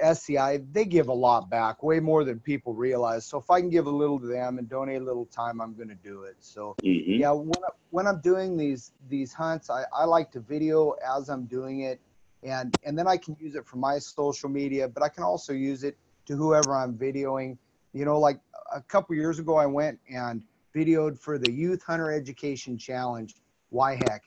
SCI, 0.02 0.62
they 0.72 0.86
give 0.86 1.10
a 1.10 1.14
lot 1.14 1.50
back, 1.50 1.84
way 1.84 2.00
more 2.00 2.24
than 2.24 2.40
people 2.40 2.74
realize. 2.74 3.26
So 3.26 3.38
if 3.38 3.50
I 3.50 3.60
can 3.60 3.70
give 3.70 3.86
a 3.86 3.92
little 3.92 4.20
to 4.20 4.26
them 4.26 4.58
and 4.58 4.68
donate 4.68 5.02
a 5.02 5.04
little 5.04 5.26
time, 5.26 5.62
I'm 5.62 5.76
going 5.76 5.90
to 5.90 5.96
do 5.96 6.24
it. 6.24 6.38
So 6.40 6.76
mm-hmm. 6.84 7.22
yeah, 7.22 7.32
when, 7.32 7.64
I, 7.64 7.70
when 7.92 8.08
I'm 8.08 8.22
doing 8.22 8.58
these 8.58 8.92
these 9.10 9.34
hunts, 9.34 9.70
I, 9.70 9.84
I 9.94 10.06
like 10.06 10.32
to 10.32 10.40
video 10.40 10.92
as 10.92 11.30
I'm 11.30 11.46
doing 11.46 11.82
it, 11.82 12.00
and 12.44 12.76
and 12.86 12.98
then 12.98 13.08
I 13.08 13.18
can 13.18 13.36
use 13.40 13.56
it 13.56 13.68
for 13.68 13.78
my 13.78 14.00
social 14.00 14.50
media, 14.50 14.88
but 14.88 15.04
I 15.04 15.10
can 15.10 15.24
also 15.24 15.52
use 15.52 15.84
it 15.84 15.98
to 16.26 16.36
whoever 16.36 16.76
I'm 16.76 16.94
videoing. 16.94 17.58
You 17.94 18.06
know, 18.06 18.20
like 18.20 18.40
a 18.74 18.82
couple 18.82 19.16
years 19.16 19.40
ago, 19.40 19.56
I 19.56 19.66
went 19.66 20.00
and 20.10 20.44
videoed 20.76 21.18
for 21.20 21.38
the 21.38 21.52
Youth 21.52 21.84
Hunter 21.84 22.12
Education 22.12 22.78
Challenge. 22.78 23.36
Why 23.70 23.96
heck? 23.96 24.24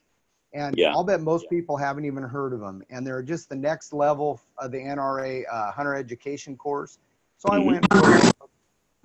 And 0.53 0.75
yeah. 0.77 0.91
I'll 0.91 1.03
bet 1.03 1.21
most 1.21 1.49
people 1.49 1.77
haven't 1.77 2.05
even 2.05 2.23
heard 2.23 2.53
of 2.53 2.59
them. 2.59 2.81
And 2.89 3.05
they're 3.05 3.21
just 3.21 3.49
the 3.49 3.55
next 3.55 3.93
level 3.93 4.41
of 4.57 4.71
the 4.71 4.79
NRA 4.79 5.43
uh, 5.51 5.71
Hunter 5.71 5.95
Education 5.95 6.57
course. 6.57 6.97
So 7.37 7.49
mm-hmm. 7.49 7.61
I 7.61 7.71
went 7.71 8.33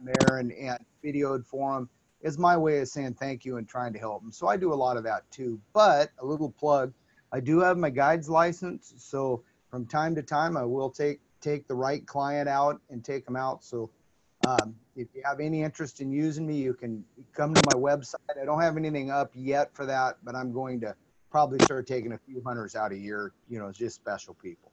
there 0.03 0.39
and, 0.39 0.53
and 0.53 0.79
videoed 1.05 1.45
for 1.45 1.75
them 1.75 1.89
is 2.23 2.39
my 2.39 2.57
way 2.57 2.81
of 2.81 2.89
saying 2.89 3.15
thank 3.15 3.45
you 3.45 3.59
and 3.59 3.69
trying 3.69 3.93
to 3.93 3.99
help 3.99 4.23
them. 4.23 4.33
So 4.33 4.49
I 4.49 4.57
do 4.57 4.73
a 4.73 4.75
lot 4.75 4.97
of 4.97 5.05
that 5.05 5.31
too. 5.31 5.61
But 5.75 6.11
a 6.19 6.25
little 6.25 6.51
plug, 6.51 6.93
I 7.33 7.41
do 7.41 7.61
have 7.61 7.77
my 7.77 7.91
guides 7.91 8.29
license. 8.31 8.95
So 8.97 9.43
from 9.71 9.87
time 9.87 10.15
to 10.15 10.23
time, 10.23 10.57
I 10.57 10.65
will 10.65 10.89
take 10.89 11.21
take 11.45 11.69
the 11.69 11.75
right 11.75 12.07
client 12.07 12.49
out 12.49 12.81
and 12.89 13.05
take 13.05 13.27
them 13.27 13.37
out. 13.37 13.63
So 13.63 13.91
um, 14.47 14.75
if 14.97 15.09
you 15.15 15.23
have 15.25 15.41
any 15.41 15.63
interest 15.63 16.01
in 16.01 16.11
using 16.11 16.47
me, 16.47 16.57
you 16.57 16.73
can 16.73 17.05
come 17.35 17.53
to 17.53 17.63
my 17.67 17.79
website. 17.79 18.17
I 18.41 18.45
don't 18.47 18.61
have 18.61 18.77
anything 18.77 19.11
up 19.11 19.31
yet 19.35 19.75
for 19.75 19.85
that, 19.87 20.17
but 20.25 20.35
I'm 20.35 20.53
going 20.53 20.81
to 20.81 20.95
probably 21.31 21.59
start 21.65 21.87
taking 21.87 22.13
a 22.13 22.19
few 22.19 22.43
hunters 22.47 22.75
out 22.75 22.93
a 22.93 22.97
year, 22.97 23.33
you 23.51 23.59
know, 23.59 23.71
just 23.71 23.97
special 23.97 24.35
people. 24.35 24.73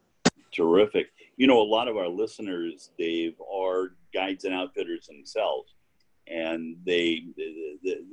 Terrific. 0.53 1.07
You 1.37 1.47
know, 1.47 1.61
a 1.61 1.63
lot 1.63 1.87
of 1.87 1.97
our 1.97 2.07
listeners, 2.07 2.91
Dave, 2.97 3.35
are 3.41 3.93
guides 4.13 4.45
and 4.45 4.53
outfitters 4.53 5.07
themselves. 5.07 5.73
And 6.27 6.77
they, 6.85 7.23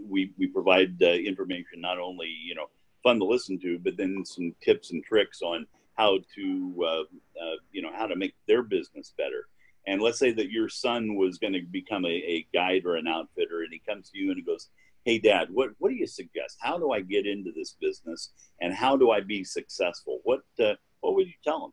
we, 0.09 0.33
we 0.39 0.47
provide 0.49 1.01
uh, 1.03 1.07
information 1.07 1.81
not 1.81 1.99
only, 1.99 2.29
you 2.29 2.55
know, 2.55 2.71
fun 3.03 3.19
to 3.21 3.25
listen 3.25 3.59
to, 3.61 3.79
but 3.79 3.97
then 3.97 4.25
some 4.25 4.55
tips 4.61 4.91
and 4.91 5.05
tricks 5.05 5.43
on 5.43 5.67
how 5.99 6.19
to, 6.37 6.75
uh, 6.83 7.01
uh, 7.43 7.57
you 7.73 7.83
know, 7.83 7.93
how 7.93 8.07
to 8.07 8.17
make 8.17 8.35
their 8.47 8.63
business 8.63 9.13
better. 9.19 9.49
And 9.87 10.01
let's 10.01 10.19
say 10.19 10.33
that 10.33 10.51
your 10.51 10.69
son 10.69 11.17
was 11.17 11.39
going 11.39 11.53
to 11.55 11.63
become 11.63 12.05
a, 12.05 12.09
a 12.09 12.47
guide 12.55 12.83
or 12.87 12.97
an 12.97 13.07
outfitter, 13.07 13.63
and 13.63 13.73
he 13.73 13.83
comes 13.87 14.11
to 14.11 14.19
you 14.19 14.31
and 14.31 14.37
he 14.37 14.43
goes, 14.43 14.69
hey 15.09 15.19
dad 15.19 15.49
what 15.51 15.71
what 15.79 15.89
do 15.89 15.95
you 15.95 16.07
suggest? 16.07 16.59
How 16.61 16.79
do 16.79 16.93
i 16.93 17.01
get 17.01 17.27
into 17.27 17.51
this 17.57 17.77
business 17.81 18.31
and 18.61 18.75
how 18.75 18.95
do 18.97 19.11
i 19.11 19.21
be 19.21 19.43
successful? 19.43 20.21
What 20.25 20.41
uh, 20.61 20.75
what 21.01 21.15
would 21.15 21.27
you 21.27 21.41
tell 21.43 21.61
them 21.61 21.73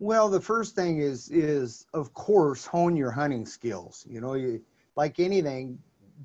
well 0.00 0.28
the 0.28 0.40
first 0.40 0.74
thing 0.74 0.98
is 0.98 1.28
is 1.30 1.86
of 1.94 2.12
course 2.14 2.66
hone 2.66 2.96
your 2.96 3.12
hunting 3.12 3.46
skills. 3.46 4.04
You 4.08 4.20
know 4.20 4.34
you 4.34 4.60
like 4.96 5.20
anything 5.20 5.78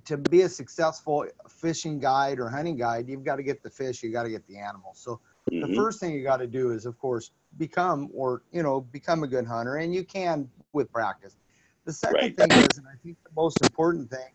to 0.06 0.18
be 0.18 0.42
a 0.42 0.50
successful 0.50 1.28
fishing 1.48 2.00
guide 2.00 2.40
or 2.40 2.50
hunting 2.50 2.78
guide 2.78 3.08
you've 3.08 3.24
got 3.24 3.36
to 3.36 3.44
get 3.44 3.62
the 3.62 3.70
fish 3.70 4.02
you 4.02 4.12
got 4.12 4.24
to 4.24 4.32
get 4.32 4.48
the 4.48 4.58
animals. 4.58 5.00
So 5.00 5.20
mm-hmm. 5.52 5.70
the 5.70 5.76
first 5.76 6.00
thing 6.00 6.14
you 6.14 6.24
got 6.24 6.38
to 6.38 6.48
do 6.48 6.72
is 6.72 6.86
of 6.86 6.98
course 6.98 7.32
become 7.58 8.10
or 8.14 8.44
you 8.52 8.64
know 8.64 8.82
become 8.82 9.24
a 9.24 9.28
good 9.28 9.46
hunter 9.46 9.78
and 9.78 9.94
you 9.94 10.04
can 10.04 10.50
with 10.74 10.92
practice 10.92 11.38
the 11.86 11.94
second 11.94 12.16
right. 12.16 12.38
thing 12.38 12.52
is 12.52 12.78
and 12.78 12.88
i 12.88 12.96
think 13.04 13.18
the 13.24 13.32
most 13.36 13.62
important 13.64 14.10
thing 14.10 14.32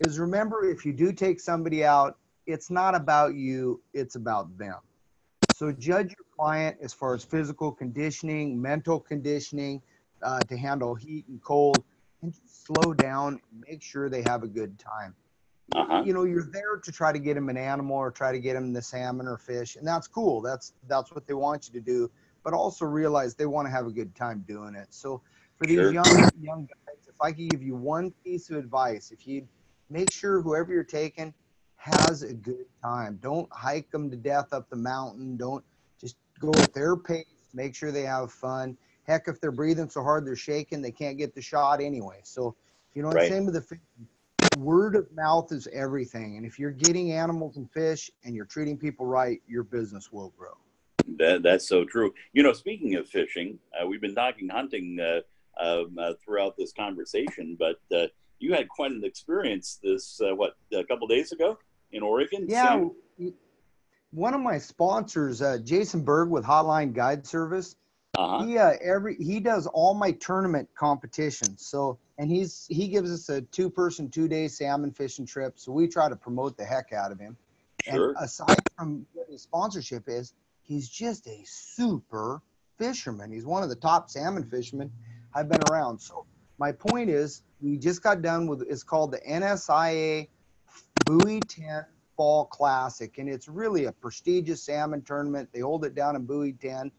is 0.00 0.18
remember 0.18 0.64
if 0.64 0.84
you 0.84 0.92
do 0.92 1.12
take 1.12 1.40
somebody 1.40 1.84
out, 1.84 2.16
it's 2.46 2.70
not 2.70 2.94
about 2.94 3.34
you, 3.34 3.80
it's 3.92 4.16
about 4.16 4.56
them. 4.56 4.78
So 5.52 5.72
judge 5.72 6.08
your 6.08 6.26
client 6.36 6.78
as 6.80 6.92
far 6.92 7.14
as 7.14 7.22
physical 7.22 7.70
conditioning, 7.70 8.60
mental 8.60 8.98
conditioning 8.98 9.82
uh, 10.22 10.40
to 10.40 10.56
handle 10.56 10.94
heat 10.94 11.26
and 11.28 11.40
cold, 11.42 11.84
and 12.22 12.32
just 12.32 12.66
slow 12.66 12.94
down 12.94 13.40
and 13.50 13.64
make 13.68 13.82
sure 13.82 14.08
they 14.08 14.22
have 14.26 14.42
a 14.42 14.48
good 14.48 14.78
time. 14.78 15.14
Uh-huh. 15.74 16.02
You 16.04 16.12
know, 16.12 16.24
you're 16.24 16.50
there 16.50 16.76
to 16.82 16.92
try 16.92 17.12
to 17.12 17.18
get 17.18 17.34
them 17.34 17.48
an 17.48 17.56
animal 17.56 17.96
or 17.96 18.10
try 18.10 18.32
to 18.32 18.40
get 18.40 18.54
them 18.54 18.72
the 18.72 18.82
salmon 18.82 19.26
or 19.26 19.38
fish, 19.38 19.76
and 19.76 19.86
that's 19.86 20.08
cool. 20.08 20.40
That's 20.40 20.72
that's 20.88 21.12
what 21.14 21.26
they 21.26 21.34
want 21.34 21.68
you 21.68 21.78
to 21.78 21.84
do. 21.84 22.10
But 22.42 22.54
also 22.54 22.86
realize 22.86 23.34
they 23.34 23.46
want 23.46 23.66
to 23.66 23.70
have 23.70 23.86
a 23.86 23.90
good 23.90 24.14
time 24.14 24.44
doing 24.48 24.74
it. 24.74 24.88
So 24.90 25.20
for 25.56 25.66
these 25.66 25.76
sure. 25.76 25.92
young 25.92 26.30
young 26.40 26.66
guys, 26.66 27.06
if 27.08 27.20
I 27.20 27.32
could 27.32 27.50
give 27.50 27.62
you 27.62 27.76
one 27.76 28.12
piece 28.24 28.50
of 28.50 28.56
advice, 28.56 29.10
if 29.10 29.26
you 29.26 29.46
make 29.90 30.10
sure 30.12 30.40
whoever 30.40 30.72
you're 30.72 30.84
taking 30.84 31.34
has 31.80 32.22
a 32.22 32.32
good 32.32 32.66
time. 32.82 33.18
Don't 33.22 33.50
hike 33.52 33.90
them 33.90 34.10
to 34.10 34.16
death 34.16 34.52
up 34.52 34.68
the 34.68 34.76
mountain. 34.76 35.36
Don't 35.36 35.64
just 35.98 36.16
go 36.38 36.50
at 36.56 36.74
their 36.74 36.96
pace. 36.96 37.24
Make 37.54 37.74
sure 37.74 37.90
they 37.90 38.02
have 38.02 38.30
fun. 38.30 38.76
Heck, 39.04 39.28
if 39.28 39.40
they're 39.40 39.50
breathing 39.50 39.88
so 39.88 40.02
hard 40.02 40.26
they're 40.26 40.36
shaking, 40.36 40.82
they 40.82 40.92
can't 40.92 41.16
get 41.16 41.34
the 41.34 41.40
shot 41.40 41.80
anyway. 41.80 42.20
So, 42.22 42.54
you 42.94 43.02
know, 43.02 43.10
right. 43.10 43.30
same 43.30 43.46
with 43.46 43.54
the 43.54 43.62
fish. 43.62 43.78
Word 44.58 44.96
of 44.96 45.10
mouth 45.14 45.52
is 45.52 45.68
everything. 45.72 46.36
And 46.36 46.44
if 46.44 46.58
you're 46.58 46.70
getting 46.70 47.12
animals 47.12 47.56
and 47.56 47.70
fish 47.70 48.10
and 48.24 48.34
you're 48.34 48.46
treating 48.46 48.76
people 48.76 49.06
right, 49.06 49.40
your 49.46 49.62
business 49.62 50.10
will 50.12 50.32
grow. 50.36 50.56
That, 51.18 51.42
that's 51.42 51.66
so 51.68 51.84
true. 51.84 52.12
You 52.32 52.42
know, 52.42 52.52
speaking 52.52 52.94
of 52.96 53.08
fishing, 53.08 53.58
uh, 53.80 53.86
we've 53.86 54.00
been 54.00 54.14
talking 54.14 54.48
hunting 54.48 54.98
uh, 55.00 55.20
um, 55.62 55.96
uh, 55.98 56.12
throughout 56.24 56.56
this 56.56 56.72
conversation, 56.72 57.56
but 57.58 57.80
uh, 57.94 58.06
you 58.38 58.54
had 58.54 58.68
quite 58.68 58.92
an 58.92 59.04
experience 59.04 59.78
this 59.82 60.20
uh, 60.20 60.34
what 60.34 60.56
a 60.72 60.84
couple 60.84 61.06
days 61.06 61.32
ago 61.32 61.58
in 61.92 62.02
Oregon. 62.02 62.46
Yeah, 62.48 62.80
so. 63.18 63.32
one 64.10 64.34
of 64.34 64.40
my 64.40 64.58
sponsors, 64.58 65.42
uh, 65.42 65.58
Jason 65.58 66.02
Berg 66.02 66.30
with 66.30 66.44
Hotline 66.44 66.92
Guide 66.92 67.26
Service. 67.26 67.76
Uh-huh. 68.16 68.44
He 68.44 68.58
uh, 68.58 68.72
every 68.82 69.16
he 69.16 69.40
does 69.40 69.66
all 69.66 69.94
my 69.94 70.12
tournament 70.12 70.68
competitions. 70.74 71.64
So 71.66 71.98
and 72.18 72.30
he's 72.30 72.66
he 72.68 72.88
gives 72.88 73.10
us 73.10 73.28
a 73.28 73.42
two 73.42 73.70
person 73.70 74.10
two 74.10 74.28
day 74.28 74.48
salmon 74.48 74.92
fishing 74.92 75.26
trip. 75.26 75.58
So 75.58 75.72
we 75.72 75.86
try 75.86 76.08
to 76.08 76.16
promote 76.16 76.56
the 76.56 76.64
heck 76.64 76.92
out 76.92 77.12
of 77.12 77.20
him. 77.20 77.36
Sure. 77.82 78.08
And 78.10 78.16
aside 78.18 78.62
from 78.76 79.06
what 79.14 79.28
his 79.28 79.42
sponsorship 79.42 80.04
is, 80.08 80.34
he's 80.62 80.88
just 80.88 81.26
a 81.26 81.42
super 81.46 82.42
fisherman. 82.78 83.30
He's 83.30 83.46
one 83.46 83.62
of 83.62 83.68
the 83.68 83.76
top 83.76 84.10
salmon 84.10 84.44
fishermen 84.44 84.90
I've 85.34 85.48
been 85.48 85.62
around. 85.70 85.98
So 86.00 86.26
my 86.58 86.72
point 86.72 87.10
is, 87.10 87.42
we 87.60 87.78
just 87.78 88.02
got 88.02 88.22
done 88.22 88.46
with 88.46 88.62
it's 88.68 88.82
called 88.82 89.12
the 89.12 89.20
NSIA 89.20 90.28
Buoy 91.06 91.40
10 91.40 91.84
Fall 92.16 92.46
Classic, 92.46 93.16
and 93.18 93.28
it's 93.28 93.48
really 93.48 93.86
a 93.86 93.92
prestigious 93.92 94.62
salmon 94.62 95.02
tournament. 95.02 95.48
They 95.52 95.60
hold 95.60 95.84
it 95.84 95.94
down 95.94 96.16
in 96.16 96.26
Buoy 96.26 96.52
10. 96.52 96.90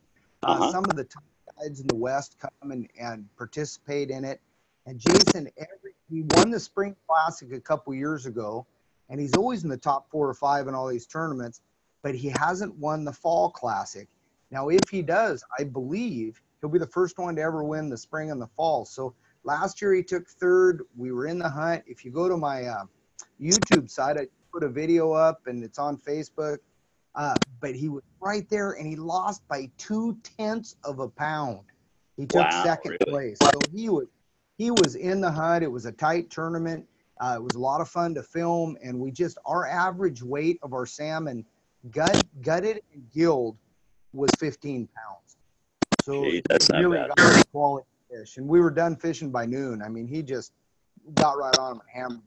Uh, 0.43 0.51
uh-huh. 0.51 0.71
Some 0.71 0.85
of 0.85 0.95
the 0.95 1.03
top 1.03 1.23
guides 1.59 1.79
in 1.79 1.87
the 1.87 1.95
West 1.95 2.37
come 2.39 2.71
and, 2.71 2.89
and 2.99 3.27
participate 3.37 4.09
in 4.09 4.25
it. 4.25 4.39
And 4.85 4.99
Jason, 4.99 5.49
every 5.57 5.93
he 6.09 6.23
won 6.35 6.51
the 6.51 6.59
Spring 6.59 6.95
Classic 7.07 7.53
a 7.53 7.59
couple 7.59 7.93
years 7.93 8.25
ago, 8.25 8.65
and 9.09 9.19
he's 9.19 9.35
always 9.35 9.63
in 9.63 9.69
the 9.69 9.77
top 9.77 10.09
four 10.09 10.27
or 10.27 10.33
five 10.33 10.67
in 10.67 10.75
all 10.75 10.87
these 10.87 11.05
tournaments, 11.05 11.61
but 12.01 12.15
he 12.15 12.29
hasn't 12.29 12.75
won 12.75 13.05
the 13.05 13.13
Fall 13.13 13.49
Classic. 13.51 14.09
Now, 14.49 14.67
if 14.67 14.89
he 14.89 15.01
does, 15.01 15.43
I 15.57 15.63
believe 15.63 16.41
he'll 16.59 16.69
be 16.69 16.79
the 16.79 16.87
first 16.87 17.17
one 17.17 17.37
to 17.37 17.41
ever 17.41 17.63
win 17.63 17.89
the 17.89 17.97
spring 17.97 18.29
and 18.29 18.41
the 18.41 18.49
fall. 18.57 18.83
So 18.83 19.13
Last 19.43 19.81
year 19.81 19.93
he 19.93 20.03
took 20.03 20.27
third. 20.27 20.83
We 20.95 21.11
were 21.11 21.25
in 21.25 21.39
the 21.39 21.49
hunt. 21.49 21.83
If 21.87 22.05
you 22.05 22.11
go 22.11 22.29
to 22.29 22.37
my 22.37 22.65
uh, 22.65 22.85
YouTube 23.41 23.89
site, 23.89 24.17
I 24.17 24.27
put 24.53 24.63
a 24.63 24.69
video 24.69 25.13
up 25.13 25.47
and 25.47 25.63
it's 25.63 25.79
on 25.79 25.97
Facebook. 25.97 26.59
Uh, 27.15 27.35
but 27.59 27.75
he 27.75 27.89
was 27.89 28.03
right 28.21 28.49
there 28.49 28.73
and 28.73 28.87
he 28.87 28.95
lost 28.95 29.45
by 29.47 29.69
two 29.77 30.17
tenths 30.37 30.75
of 30.83 30.99
a 30.99 31.07
pound. 31.09 31.59
He 32.17 32.25
took 32.25 32.49
wow, 32.49 32.63
second 32.63 32.91
really? 32.91 33.11
place. 33.11 33.37
So 33.41 33.59
he 33.73 33.89
was 33.89 34.07
he 34.57 34.71
was 34.71 34.95
in 34.95 35.21
the 35.21 35.31
hunt. 35.31 35.63
It 35.63 35.71
was 35.71 35.85
a 35.85 35.91
tight 35.91 36.29
tournament. 36.29 36.87
Uh, 37.19 37.35
it 37.37 37.43
was 37.43 37.55
a 37.55 37.59
lot 37.59 37.81
of 37.81 37.89
fun 37.89 38.15
to 38.15 38.23
film, 38.23 38.77
and 38.83 38.99
we 38.99 39.11
just 39.11 39.37
our 39.45 39.67
average 39.67 40.23
weight 40.23 40.59
of 40.63 40.73
our 40.73 40.85
salmon, 40.85 41.45
gut 41.91 42.23
gutted 42.41 42.81
and 42.93 43.09
gilled, 43.11 43.57
was 44.13 44.31
15 44.39 44.87
pounds. 44.87 45.37
So 46.03 46.23
Gee, 46.23 46.41
that's 46.49 46.69
really 46.69 46.97
got 46.97 47.51
quality 47.51 47.87
fish. 48.09 48.37
And 48.37 48.47
we 48.47 48.59
were 48.59 48.71
done 48.71 48.95
fishing 48.95 49.31
by 49.31 49.45
noon. 49.45 49.81
I 49.81 49.89
mean, 49.89 50.07
he 50.07 50.23
just 50.23 50.53
got 51.15 51.37
right 51.37 51.57
on 51.57 51.73
him 51.73 51.81
and 51.81 51.89
hammered. 51.89 52.21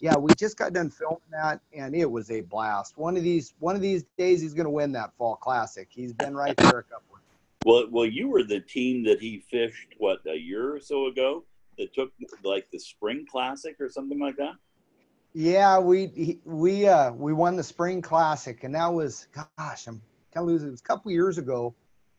Yeah, 0.00 0.16
we 0.16 0.32
just 0.34 0.56
got 0.56 0.72
done 0.72 0.90
filming 0.90 1.18
that, 1.32 1.60
and 1.72 1.94
it 1.94 2.08
was 2.08 2.30
a 2.30 2.42
blast. 2.42 2.96
One 2.96 3.16
of 3.16 3.22
these 3.22 3.54
one 3.58 3.74
of 3.74 3.82
these 3.82 4.04
days, 4.16 4.40
he's 4.40 4.54
going 4.54 4.66
to 4.66 4.70
win 4.70 4.92
that 4.92 5.12
fall 5.16 5.36
classic. 5.36 5.88
He's 5.90 6.12
been 6.12 6.36
right 6.36 6.56
there 6.56 6.78
a 6.78 6.82
couple. 6.84 7.08
Well, 7.64 7.88
well, 7.90 8.06
you 8.06 8.28
were 8.28 8.44
the 8.44 8.60
team 8.60 9.04
that 9.04 9.20
he 9.20 9.40
fished 9.50 9.94
what 9.98 10.20
a 10.26 10.36
year 10.36 10.74
or 10.74 10.80
so 10.80 11.06
ago 11.06 11.44
that 11.76 11.92
took 11.94 12.12
like 12.44 12.70
the 12.70 12.78
spring 12.78 13.26
classic 13.30 13.76
or 13.80 13.88
something 13.88 14.18
like 14.18 14.36
that? 14.36 14.54
Yeah, 15.34 15.78
we 15.78 16.38
we 16.44 16.88
uh 16.88 17.12
we 17.12 17.32
won 17.32 17.56
the 17.56 17.62
spring 17.62 18.00
classic, 18.00 18.64
and 18.64 18.74
that 18.74 18.92
was 18.92 19.28
gosh, 19.34 19.86
I'm 19.86 20.00
kind 20.32 20.44
of 20.44 20.46
losing. 20.46 20.68
It 20.68 20.72
was 20.72 20.80
a 20.80 20.84
couple 20.84 21.10
years 21.10 21.38
ago, 21.38 21.74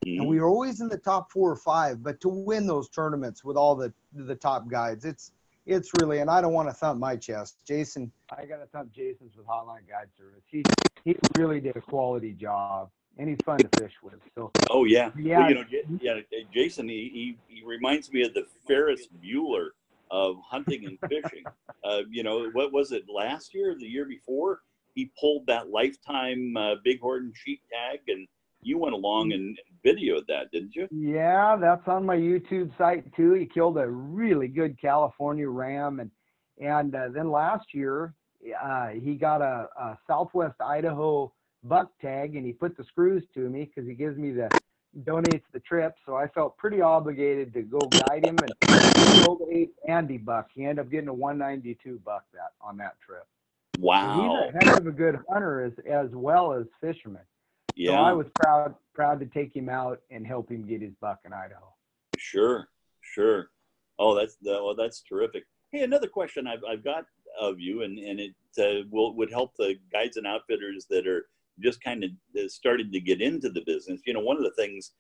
mm-hmm. 0.06 0.22
and 0.22 0.30
we 0.30 0.40
were 0.40 0.48
always 0.48 0.82
in 0.82 0.90
the 0.90 0.98
top 0.98 1.32
four 1.32 1.52
or 1.52 1.56
five. 1.56 2.04
But 2.04 2.22
to 2.22 2.30
win 2.30 2.68
those 2.68 2.90
tournaments 2.90 3.44
with 3.44 3.58
all 3.58 3.76
the 3.76 3.94
the 4.14 4.36
top 4.36 4.68
guides, 4.68 5.06
it's 5.06 5.32
it's 5.66 5.92
really, 6.00 6.20
and 6.20 6.30
I 6.30 6.42
don't 6.42 6.54
want 6.54 6.70
to 6.70 6.74
thump 6.74 7.00
my 7.00 7.16
chest. 7.16 7.58
Jason, 7.68 8.12
I 8.32 8.46
got 8.46 8.58
to 8.58 8.66
thump 8.68 8.92
Jason's 8.92 9.36
with 9.36 9.46
Hotline 9.46 9.88
Guide 9.88 10.10
Service. 10.18 10.44
He 10.48 10.64
he 11.06 11.16
really 11.38 11.60
did 11.60 11.76
a 11.76 11.82
quality 11.82 12.34
job, 12.34 12.90
and 13.18 13.30
he's 13.30 13.40
fun 13.46 13.60
to 13.60 13.70
fish 13.78 13.94
with. 14.02 14.20
So. 14.36 14.52
Oh 14.70 14.86
yeah, 14.86 15.12
yeah. 15.18 15.40
Well, 15.40 15.50
you 15.50 15.56
know, 15.56 15.64
yeah. 16.02 16.44
Jason, 16.54 16.88
he, 16.90 17.38
he 17.48 17.56
he 17.56 17.66
reminds 17.66 18.12
me 18.12 18.24
of 18.24 18.34
the 18.34 18.46
Ferris 18.68 19.08
Bueller 19.24 19.70
of 20.12 20.38
hunting 20.48 20.86
and 20.86 20.98
fishing. 21.10 21.44
uh, 21.84 22.02
you 22.10 22.24
know, 22.24 22.50
what 22.54 22.72
was 22.74 22.92
it 22.92 23.04
last 23.14 23.54
year, 23.54 23.76
the 23.80 23.88
year 23.88 24.06
before? 24.06 24.62
He 24.96 25.12
pulled 25.20 25.46
that 25.48 25.70
lifetime 25.70 26.58
uh, 26.58 26.76
bighorn 26.84 27.32
sheep 27.36 27.62
tag, 27.72 28.00
and 28.08 28.28
you 28.62 28.78
went 28.78 28.94
along 28.94 29.32
and 29.32 29.58
videoed 29.86 30.28
that, 30.28 30.52
didn't 30.52 30.76
you? 30.76 30.88
Yeah, 30.92 31.58
that's 31.60 31.88
on 31.88 32.06
my 32.06 32.18
YouTube 32.18 32.76
site 32.78 33.14
too. 33.16 33.34
He 33.34 33.46
killed 33.46 33.78
a 33.78 33.90
really 33.90 34.48
good 34.48 34.80
California 34.80 35.50
ram, 35.50 36.00
and 36.00 36.12
and 36.60 36.94
uh, 36.94 37.10
then 37.14 37.32
last 37.32 37.74
year 37.74 38.14
uh, 38.62 38.90
he 38.90 39.16
got 39.16 39.42
a, 39.42 39.68
a, 39.80 39.98
Southwest 40.08 40.60
Idaho 40.62 41.32
buck 41.64 41.92
tag, 42.02 42.36
and 42.36 42.46
he 42.46 42.54
put 42.54 42.78
the 42.78 42.84
screws 42.84 43.24
to 43.34 43.42
me 43.50 43.66
because 43.66 43.88
he 43.88 43.96
gives 43.96 44.18
me 44.18 44.32
the 44.32 44.50
donates 45.04 45.44
the 45.54 45.60
trip. 45.60 45.96
So 46.06 46.16
I 46.16 46.28
felt 46.28 46.58
pretty 46.58 46.82
obligated 46.82 47.54
to 47.54 47.62
go 47.62 47.80
guide 47.80 48.26
him 48.26 48.38
and 48.40 49.24
killed 49.24 49.42
eight 49.52 49.72
Andy 49.88 50.18
buck. 50.18 50.50
He 50.54 50.64
ended 50.64 50.86
up 50.86 50.92
getting 50.92 51.10
a 51.10 51.14
192 51.14 52.00
buck 52.04 52.26
that 52.34 52.52
on 52.62 52.78
that 52.78 52.96
trip. 53.06 53.26
Wow, 53.78 54.18
so 54.18 54.22
he's 54.52 54.64
a 54.64 54.66
heck 54.66 54.80
of 54.80 54.88
a 54.88 54.92
good 54.92 55.20
hunter 55.30 55.62
as 55.62 55.74
as 55.86 56.10
well 56.12 56.54
as 56.54 56.66
fisherman. 56.82 57.22
Yeah. 57.80 57.92
So 57.92 57.96
I 57.96 58.12
was 58.12 58.28
proud 58.36 58.76
proud 58.94 59.22
to 59.22 59.26
take 59.26 59.56
him 59.56 59.70
out 59.70 60.02
and 60.12 60.28
help 60.28 60.52
him 60.52 60.68
get 60.68 60.82
his 60.82 60.92
buck 61.00 61.20
in 61.24 61.32
Idaho. 61.32 61.74
Sure, 62.18 62.68
sure. 63.00 63.52
Oh, 63.98 64.14
that's 64.16 64.36
well, 64.44 64.76
that's 64.76 65.02
terrific. 65.02 65.46
Hey, 65.72 65.84
another 65.84 66.08
question 66.08 66.46
I've, 66.46 66.64
I've 66.70 66.84
got 66.84 67.06
of 67.40 67.58
you, 67.58 67.84
and 67.84 67.98
and 67.98 68.20
it 68.20 68.36
uh, 68.60 68.86
will 68.92 69.16
would 69.16 69.32
help 69.32 69.56
the 69.56 69.76
guides 69.94 70.18
and 70.18 70.28
outfitters 70.28 70.88
that 70.90 71.08
are 71.08 71.30
just 71.62 71.82
kind 71.82 72.04
of 72.04 72.12
uh, 72.38 72.50
starting 72.50 72.92
to 72.92 73.00
get 73.00 73.22
into 73.22 73.50
the 73.50 73.64
business. 73.66 74.02
You 74.06 74.14
know, 74.14 74.20
one 74.20 74.36
of 74.36 74.44
the 74.44 74.56
things 74.58 74.92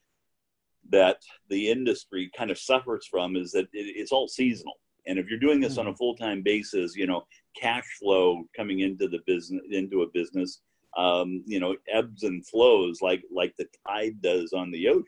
that 0.89 1.18
the 1.50 1.70
industry 1.70 2.32
kind 2.36 2.50
of 2.50 2.58
suffers 2.58 3.06
from 3.12 3.36
is 3.36 3.52
that 3.52 3.65
it, 3.74 3.94
it's 3.98 4.13
all 4.13 4.30
seasonal. 4.30 4.76
And 5.06 5.20
if 5.20 5.28
you're 5.28 5.38
doing 5.38 5.60
this 5.60 5.74
mm-hmm. 5.74 5.88
on 5.88 5.94
a 5.94 5.98
full 5.98 6.15
time 6.15 6.44
basis, 6.44 6.96
you 6.96 7.08
know, 7.08 7.26
cash 7.60 7.98
flow 8.00 8.46
coming 8.56 8.80
into 8.80 9.10
the 9.10 9.20
business 9.28 9.63
into 9.70 10.04
a 10.04 10.08
business 10.13 10.62
um, 10.97 11.43
you 11.45 11.60
know, 11.60 11.75
ebbs 11.91 12.23
and 12.23 12.45
flows 12.45 13.02
like 13.02 13.23
like 13.32 13.56
the 13.58 13.67
tide 13.88 14.21
does 14.21 14.54
on 14.54 14.71
the 14.71 14.88
ocean. 14.88 15.06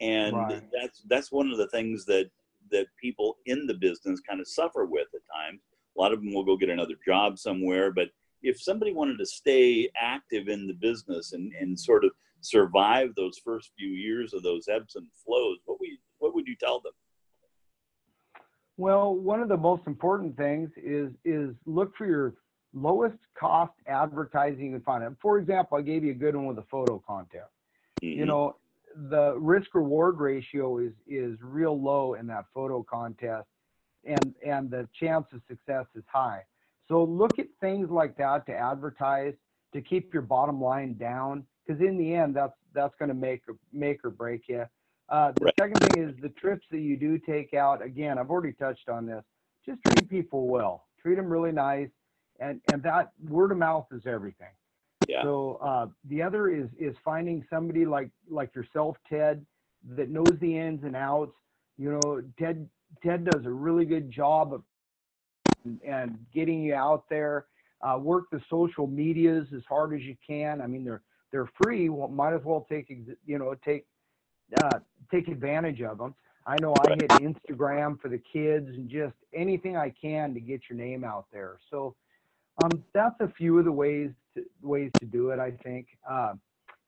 And 0.00 0.36
right. 0.36 0.62
that's 0.72 1.02
that's 1.08 1.32
one 1.32 1.50
of 1.50 1.58
the 1.58 1.68
things 1.68 2.04
that 2.06 2.30
that 2.70 2.86
people 3.00 3.36
in 3.46 3.66
the 3.66 3.74
business 3.74 4.20
kind 4.20 4.40
of 4.40 4.48
suffer 4.48 4.84
with 4.84 5.08
at 5.14 5.20
times. 5.32 5.60
A 5.96 6.00
lot 6.00 6.12
of 6.12 6.20
them 6.20 6.32
will 6.32 6.44
go 6.44 6.56
get 6.56 6.70
another 6.70 6.94
job 7.06 7.38
somewhere, 7.38 7.92
but 7.92 8.08
if 8.42 8.60
somebody 8.60 8.92
wanted 8.92 9.18
to 9.18 9.26
stay 9.26 9.88
active 9.98 10.48
in 10.48 10.66
the 10.66 10.74
business 10.74 11.32
and, 11.32 11.52
and 11.58 11.78
sort 11.78 12.04
of 12.04 12.10
survive 12.40 13.14
those 13.16 13.38
first 13.42 13.70
few 13.78 13.88
years 13.88 14.34
of 14.34 14.42
those 14.42 14.68
ebbs 14.68 14.96
and 14.96 15.06
flows, 15.24 15.58
what 15.64 15.80
would 15.80 15.88
what 16.18 16.34
would 16.34 16.46
you 16.46 16.56
tell 16.56 16.80
them? 16.80 16.92
Well, 18.76 19.14
one 19.14 19.40
of 19.40 19.48
the 19.48 19.56
most 19.56 19.86
important 19.86 20.36
things 20.36 20.70
is 20.76 21.12
is 21.24 21.54
look 21.64 21.96
for 21.96 22.06
your 22.06 22.34
lowest 22.74 23.18
cost 23.38 23.72
advertising 23.86 24.66
you 24.66 24.72
can 24.72 24.80
find. 24.82 25.16
For 25.22 25.38
example, 25.38 25.78
I 25.78 25.82
gave 25.82 26.04
you 26.04 26.10
a 26.10 26.14
good 26.14 26.34
one 26.34 26.46
with 26.46 26.58
a 26.58 26.66
photo 26.70 27.02
contest. 27.06 27.50
Mm-hmm. 28.02 28.18
You 28.18 28.26
know, 28.26 28.56
the 29.10 29.36
risk 29.38 29.74
reward 29.74 30.18
ratio 30.18 30.78
is 30.78 30.92
is 31.06 31.38
real 31.40 31.80
low 31.80 32.14
in 32.14 32.26
that 32.28 32.44
photo 32.52 32.82
contest 32.82 33.46
and 34.04 34.34
and 34.44 34.70
the 34.70 34.88
chance 34.98 35.26
of 35.32 35.40
success 35.48 35.86
is 35.94 36.04
high. 36.12 36.42
So 36.88 37.02
look 37.02 37.38
at 37.38 37.46
things 37.60 37.90
like 37.90 38.16
that 38.18 38.46
to 38.46 38.52
advertise 38.52 39.34
to 39.72 39.80
keep 39.80 40.12
your 40.12 40.22
bottom 40.22 40.60
line 40.60 40.94
down 40.94 41.44
because 41.66 41.80
in 41.80 41.96
the 41.96 42.14
end 42.14 42.36
that's 42.36 42.54
that's 42.74 42.94
going 42.98 43.08
to 43.08 43.14
make 43.14 43.42
or 43.48 43.56
make 43.72 44.04
or 44.04 44.10
break 44.10 44.42
you. 44.48 44.64
Uh, 45.08 45.32
the 45.32 45.44
right. 45.44 45.54
second 45.58 45.76
thing 45.80 46.08
is 46.08 46.14
the 46.22 46.30
trips 46.30 46.66
that 46.70 46.80
you 46.80 46.96
do 46.96 47.18
take 47.18 47.52
out. 47.52 47.84
Again, 47.84 48.18
I've 48.18 48.30
already 48.30 48.52
touched 48.54 48.88
on 48.88 49.06
this. 49.06 49.22
Just 49.66 49.80
treat 49.82 50.08
people 50.08 50.48
well. 50.48 50.86
Treat 51.00 51.16
them 51.16 51.26
really 51.26 51.52
nice 51.52 51.90
and 52.40 52.60
and 52.72 52.82
that 52.82 53.12
word 53.28 53.52
of 53.52 53.58
mouth 53.58 53.86
is 53.92 54.02
everything. 54.06 54.48
Yeah. 55.08 55.22
So 55.22 55.58
uh, 55.62 55.86
the 56.08 56.22
other 56.22 56.48
is 56.48 56.68
is 56.78 56.94
finding 57.04 57.44
somebody 57.50 57.84
like 57.84 58.10
like 58.28 58.54
yourself, 58.54 58.96
Ted, 59.08 59.44
that 59.96 60.08
knows 60.08 60.38
the 60.40 60.58
ins 60.58 60.84
and 60.84 60.96
outs. 60.96 61.36
You 61.76 61.92
know, 61.92 62.22
Ted 62.38 62.68
Ted 63.02 63.24
does 63.24 63.44
a 63.44 63.50
really 63.50 63.84
good 63.84 64.10
job 64.10 64.54
of 64.54 64.62
and 65.86 66.18
getting 66.32 66.62
you 66.62 66.74
out 66.74 67.04
there. 67.08 67.46
Uh, 67.82 67.98
work 67.98 68.24
the 68.30 68.40
social 68.48 68.86
medias 68.86 69.46
as 69.54 69.62
hard 69.68 69.94
as 69.94 70.00
you 70.00 70.16
can. 70.26 70.60
I 70.62 70.66
mean, 70.66 70.84
they're 70.84 71.02
they're 71.32 71.50
free. 71.62 71.88
Well, 71.88 72.08
might 72.08 72.32
as 72.32 72.42
well 72.44 72.66
take 72.70 72.88
you 73.26 73.38
know 73.38 73.54
take 73.64 73.86
uh, 74.62 74.78
take 75.10 75.28
advantage 75.28 75.82
of 75.82 75.98
them. 75.98 76.14
I 76.46 76.56
know 76.60 76.74
I 76.86 76.90
hit 76.90 77.08
Instagram 77.10 78.00
for 78.00 78.08
the 78.08 78.20
kids 78.32 78.68
and 78.68 78.88
just 78.88 79.14
anything 79.34 79.76
I 79.76 79.90
can 79.90 80.34
to 80.34 80.40
get 80.40 80.62
your 80.68 80.78
name 80.78 81.02
out 81.02 81.26
there. 81.32 81.58
So 81.70 81.94
um, 82.62 82.84
that's 82.92 83.20
a 83.20 83.28
few 83.28 83.58
of 83.58 83.64
the 83.64 83.72
ways 83.72 84.10
to, 84.34 84.44
ways 84.62 84.90
to 85.00 85.06
do 85.06 85.30
it. 85.30 85.38
I 85.38 85.50
think 85.50 85.88
uh, 86.08 86.34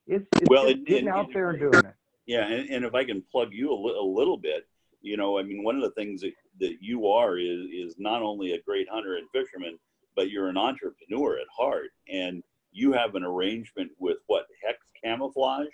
it's, 0.05 0.27
it's 0.35 0.49
well, 0.49 0.67
and, 0.67 0.85
getting 0.85 1.09
out 1.09 1.27
there 1.33 1.49
and 1.51 1.59
doing 1.59 1.85
it. 1.85 1.95
Yeah, 2.25 2.45
and, 2.45 2.69
and 2.69 2.85
if 2.85 2.93
I 2.93 3.03
can 3.03 3.21
plug 3.31 3.49
you 3.51 3.71
a, 3.71 3.75
li- 3.75 3.97
a 3.99 4.03
little 4.03 4.37
bit, 4.37 4.67
you 5.01 5.17
know, 5.17 5.37
I 5.37 5.43
mean, 5.43 5.63
one 5.63 5.75
of 5.75 5.81
the 5.81 5.91
things 5.91 6.21
that, 6.21 6.33
that 6.59 6.77
you 6.81 7.07
are 7.07 7.37
is 7.37 7.67
is 7.71 7.95
not 7.97 8.21
only 8.21 8.53
a 8.53 8.61
great 8.61 8.87
hunter 8.89 9.17
and 9.17 9.27
fisherman, 9.31 9.77
but 10.15 10.29
you're 10.29 10.49
an 10.49 10.57
entrepreneur 10.57 11.37
at 11.37 11.47
heart, 11.55 11.91
and 12.11 12.43
you 12.71 12.91
have 12.93 13.15
an 13.15 13.23
arrangement 13.23 13.91
with 13.99 14.17
what 14.27 14.47
Hex 14.65 14.79
Camouflage 15.03 15.67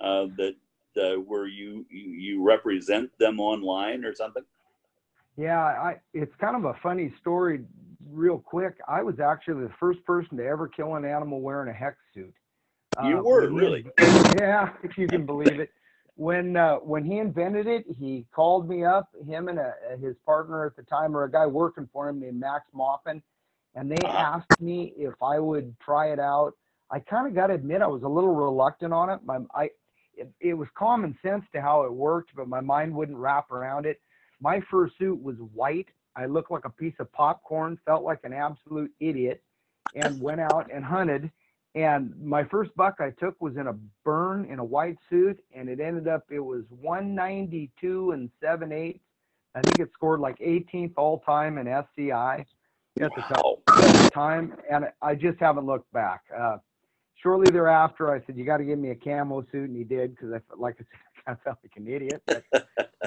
uh, 0.00 0.26
that 0.36 0.54
uh, 0.96 1.20
where 1.20 1.46
you, 1.46 1.86
you 1.90 2.10
you 2.10 2.42
represent 2.42 3.10
them 3.18 3.40
online 3.40 4.04
or 4.04 4.14
something. 4.14 4.44
Yeah, 5.36 5.60
I, 5.60 5.96
it's 6.14 6.34
kind 6.40 6.56
of 6.56 6.64
a 6.64 6.74
funny 6.82 7.12
story 7.20 7.60
real 8.12 8.38
quick, 8.38 8.78
I 8.86 9.02
was 9.02 9.20
actually 9.20 9.64
the 9.64 9.72
first 9.80 10.04
person 10.04 10.36
to 10.38 10.44
ever 10.44 10.68
kill 10.68 10.96
an 10.96 11.04
animal 11.04 11.40
wearing 11.40 11.68
a 11.68 11.72
hex 11.72 11.96
suit. 12.14 12.34
You 13.02 13.18
uh, 13.18 13.22
were 13.22 13.50
really? 13.50 13.86
Yeah, 14.38 14.70
if 14.82 14.96
you 14.96 15.06
can 15.06 15.26
believe 15.26 15.60
it. 15.60 15.70
When 16.16 16.56
uh, 16.56 16.76
when 16.76 17.04
he 17.04 17.18
invented 17.18 17.66
it, 17.66 17.84
he 17.98 18.26
called 18.34 18.68
me 18.68 18.84
up, 18.84 19.08
him 19.26 19.48
and 19.48 19.58
a, 19.58 19.74
uh, 19.92 19.96
his 20.00 20.16
partner 20.26 20.66
at 20.66 20.74
the 20.74 20.82
time, 20.82 21.16
or 21.16 21.24
a 21.24 21.30
guy 21.30 21.46
working 21.46 21.88
for 21.92 22.08
him 22.08 22.20
named 22.20 22.40
Max 22.40 22.64
Moffin, 22.74 23.22
and 23.74 23.90
they 23.90 24.04
uh-huh. 24.04 24.40
asked 24.40 24.60
me 24.60 24.92
if 24.96 25.14
I 25.22 25.38
would 25.38 25.76
try 25.80 26.12
it 26.12 26.18
out. 26.18 26.54
I 26.90 26.98
kind 26.98 27.28
of 27.28 27.34
got 27.34 27.48
to 27.48 27.54
admit 27.54 27.82
I 27.82 27.86
was 27.86 28.02
a 28.02 28.08
little 28.08 28.34
reluctant 28.34 28.92
on 28.92 29.10
it. 29.10 29.20
My 29.24 29.38
I 29.54 29.70
it, 30.16 30.28
it 30.40 30.54
was 30.54 30.68
common 30.76 31.16
sense 31.22 31.44
to 31.52 31.60
how 31.60 31.84
it 31.84 31.92
worked, 31.92 32.30
but 32.34 32.48
my 32.48 32.60
mind 32.60 32.92
wouldn't 32.94 33.18
wrap 33.18 33.52
around 33.52 33.86
it. 33.86 34.00
My 34.40 34.60
first 34.70 34.98
suit 34.98 35.22
was 35.22 35.36
white 35.54 35.88
I 36.18 36.26
looked 36.26 36.50
like 36.50 36.64
a 36.64 36.70
piece 36.70 36.94
of 36.98 37.10
popcorn, 37.12 37.78
felt 37.86 38.02
like 38.02 38.20
an 38.24 38.32
absolute 38.32 38.90
idiot, 38.98 39.40
and 39.94 40.20
went 40.20 40.40
out 40.40 40.68
and 40.72 40.84
hunted. 40.84 41.30
And 41.74 42.12
my 42.20 42.42
first 42.44 42.74
buck 42.74 42.96
I 42.98 43.10
took 43.10 43.40
was 43.40 43.56
in 43.56 43.68
a 43.68 43.74
burn 44.04 44.44
in 44.46 44.58
a 44.58 44.64
white 44.64 44.98
suit, 45.08 45.38
and 45.54 45.68
it 45.68 45.78
ended 45.78 46.08
up 46.08 46.24
it 46.28 46.40
was 46.40 46.64
192 46.70 48.10
and 48.10 48.30
7 48.42 48.72
8. 48.72 49.00
I 49.54 49.60
think 49.60 49.78
it 49.78 49.90
scored 49.94 50.20
like 50.20 50.38
18th 50.40 50.94
all 50.96 51.20
time 51.20 51.56
in 51.56 51.68
SCI 51.68 52.44
at 53.00 53.10
the 53.14 54.10
time, 54.12 54.54
and 54.70 54.86
I 55.00 55.14
just 55.14 55.38
haven't 55.38 55.66
looked 55.66 55.90
back. 55.92 56.22
Uh, 56.36 56.56
shortly 57.22 57.50
thereafter, 57.52 58.12
I 58.12 58.24
said, 58.26 58.36
"You 58.36 58.44
got 58.44 58.56
to 58.58 58.64
give 58.64 58.78
me 58.78 58.90
a 58.90 58.96
camo 58.96 59.42
suit," 59.52 59.68
and 59.68 59.76
he 59.76 59.84
did 59.84 60.16
because 60.16 60.32
I 60.32 60.40
felt 60.48 60.58
like 60.58 60.74
I 60.74 60.78
said, 60.78 61.00
I 61.28 61.34
felt 61.44 61.58
like 61.62 61.72
an 61.76 61.86
idiot. 61.86 62.22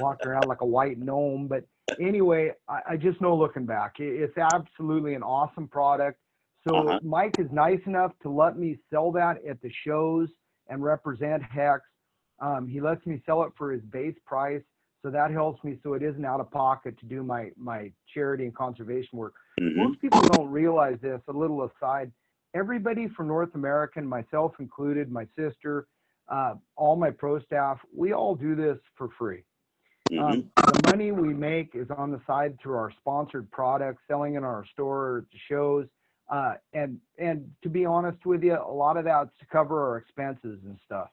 walked 0.00 0.24
around 0.24 0.46
like 0.46 0.62
a 0.62 0.66
white 0.66 0.98
gnome, 0.98 1.48
but 1.48 1.64
anyway, 2.00 2.52
I, 2.68 2.80
I, 2.90 2.96
just 2.96 3.20
know 3.20 3.36
looking 3.36 3.66
back, 3.66 3.96
it's 3.98 4.36
absolutely 4.38 5.14
an 5.14 5.22
awesome 5.22 5.68
product. 5.68 6.18
So 6.66 6.76
uh-huh. 6.76 7.00
Mike 7.02 7.38
is 7.38 7.48
nice 7.52 7.80
enough 7.86 8.12
to 8.22 8.30
let 8.30 8.56
me 8.58 8.78
sell 8.90 9.12
that 9.12 9.44
at 9.48 9.60
the 9.60 9.70
shows 9.86 10.28
and 10.68 10.82
represent 10.82 11.42
Hex. 11.42 11.82
Um, 12.40 12.66
he 12.66 12.80
lets 12.80 13.04
me 13.06 13.20
sell 13.26 13.42
it 13.42 13.52
for 13.56 13.72
his 13.72 13.82
base 13.82 14.16
price, 14.26 14.62
so 15.02 15.10
that 15.10 15.30
helps 15.30 15.62
me. 15.64 15.78
So 15.82 15.94
it 15.94 16.02
isn't 16.02 16.24
out 16.24 16.40
of 16.40 16.50
pocket 16.50 16.98
to 17.00 17.06
do 17.06 17.22
my 17.22 17.50
my 17.56 17.92
charity 18.12 18.44
and 18.44 18.54
conservation 18.54 19.18
work. 19.18 19.34
Mm-hmm. 19.60 19.78
Most 19.78 20.00
people 20.00 20.22
don't 20.22 20.48
realize 20.48 20.98
this. 21.02 21.20
A 21.28 21.32
little 21.32 21.64
aside, 21.64 22.10
everybody 22.54 23.08
from 23.08 23.28
North 23.28 23.54
America, 23.54 24.00
myself 24.00 24.52
included, 24.58 25.10
my 25.10 25.26
sister, 25.36 25.86
uh, 26.28 26.54
all 26.76 26.96
my 26.96 27.10
pro 27.10 27.40
staff, 27.40 27.78
we 27.94 28.12
all 28.12 28.34
do 28.34 28.54
this 28.54 28.78
for 28.96 29.08
free. 29.18 29.42
Mm-hmm. 30.10 30.24
Um, 30.24 30.50
the 30.56 30.90
money 30.90 31.12
we 31.12 31.32
make 31.32 31.70
is 31.74 31.88
on 31.96 32.10
the 32.10 32.20
side 32.26 32.58
through 32.60 32.76
our 32.76 32.90
sponsored 32.98 33.50
products, 33.50 34.02
selling 34.08 34.34
in 34.34 34.44
our 34.44 34.64
store, 34.72 35.26
to 35.30 35.38
shows, 35.48 35.86
uh, 36.30 36.54
and 36.72 36.98
and 37.18 37.50
to 37.62 37.68
be 37.68 37.84
honest 37.86 38.24
with 38.26 38.42
you, 38.42 38.54
a 38.54 38.72
lot 38.72 38.96
of 38.96 39.04
that's 39.04 39.30
to 39.38 39.46
cover 39.46 39.88
our 39.88 39.96
expenses 39.96 40.58
and 40.64 40.78
stuff. 40.84 41.08